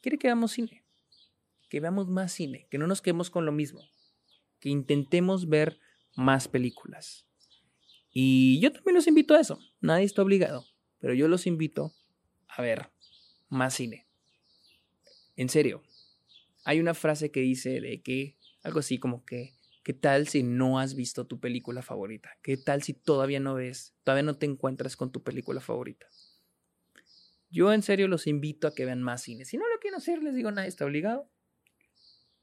[0.02, 0.84] quiere que veamos cine,
[1.68, 3.82] que veamos más cine, que no nos quedemos con lo mismo,
[4.60, 5.80] que intentemos ver
[6.16, 7.26] más películas.
[8.12, 10.66] Y yo también los invito a eso, nadie está obligado,
[11.00, 11.94] pero yo los invito
[12.48, 12.90] a ver
[13.50, 14.08] más cine.
[15.36, 15.84] En serio,
[16.64, 19.54] hay una frase que dice de que algo así como que
[19.84, 22.38] ¿qué tal si no has visto tu película favorita?
[22.44, 26.08] ¿Qué tal si todavía no ves, todavía no te encuentras con tu película favorita?
[27.50, 29.46] Yo en serio los invito a que vean más cine.
[29.46, 31.32] Si no lo quieren hacer, les digo, nadie está obligado.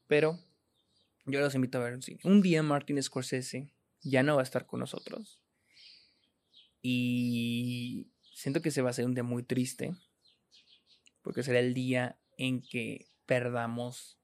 [0.09, 0.41] Pero
[1.25, 2.21] yo los invito a ver un cine.
[2.25, 3.71] Un día Martin Scorsese
[4.03, 5.41] ya no va a estar con nosotros.
[6.83, 9.95] Y siento que se va a ser un día muy triste.
[11.23, 14.19] Porque será el día en que perdamos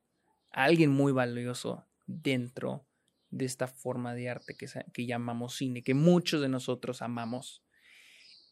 [0.51, 2.87] a alguien muy valioso dentro
[3.31, 7.63] de esta forma de arte que, llamamos cine, que muchos de nosotros amamos.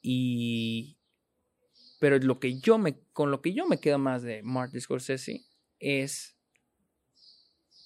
[0.02, 0.98] Y,
[2.00, 5.44] pero lo que yo me, con lo que yo me quedo más de Martin Scorsese
[5.78, 6.36] es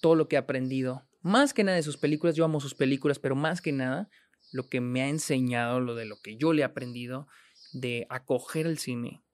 [0.01, 1.09] todo lo que he aprendido.
[1.21, 4.09] Más que nada de sus películas, yo amo sus películas, pero más que nada
[4.53, 7.27] lo que me ha enseñado, lo de lo que yo le he aprendido,
[7.73, 9.25] de acoger el cine,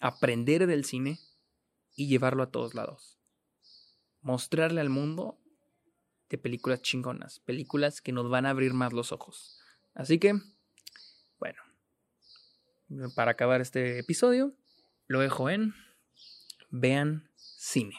[0.00, 1.20] aprender del cine
[1.94, 3.18] y llevarlo a todos lados.
[4.20, 5.38] Mostrarle al mundo
[6.28, 9.60] de películas chingonas, películas que nos van a abrir más los ojos.
[9.94, 10.34] Así que,
[11.38, 11.62] bueno,
[13.14, 14.54] para acabar este episodio,
[15.06, 15.74] lo dejo en
[16.70, 17.96] vean cine.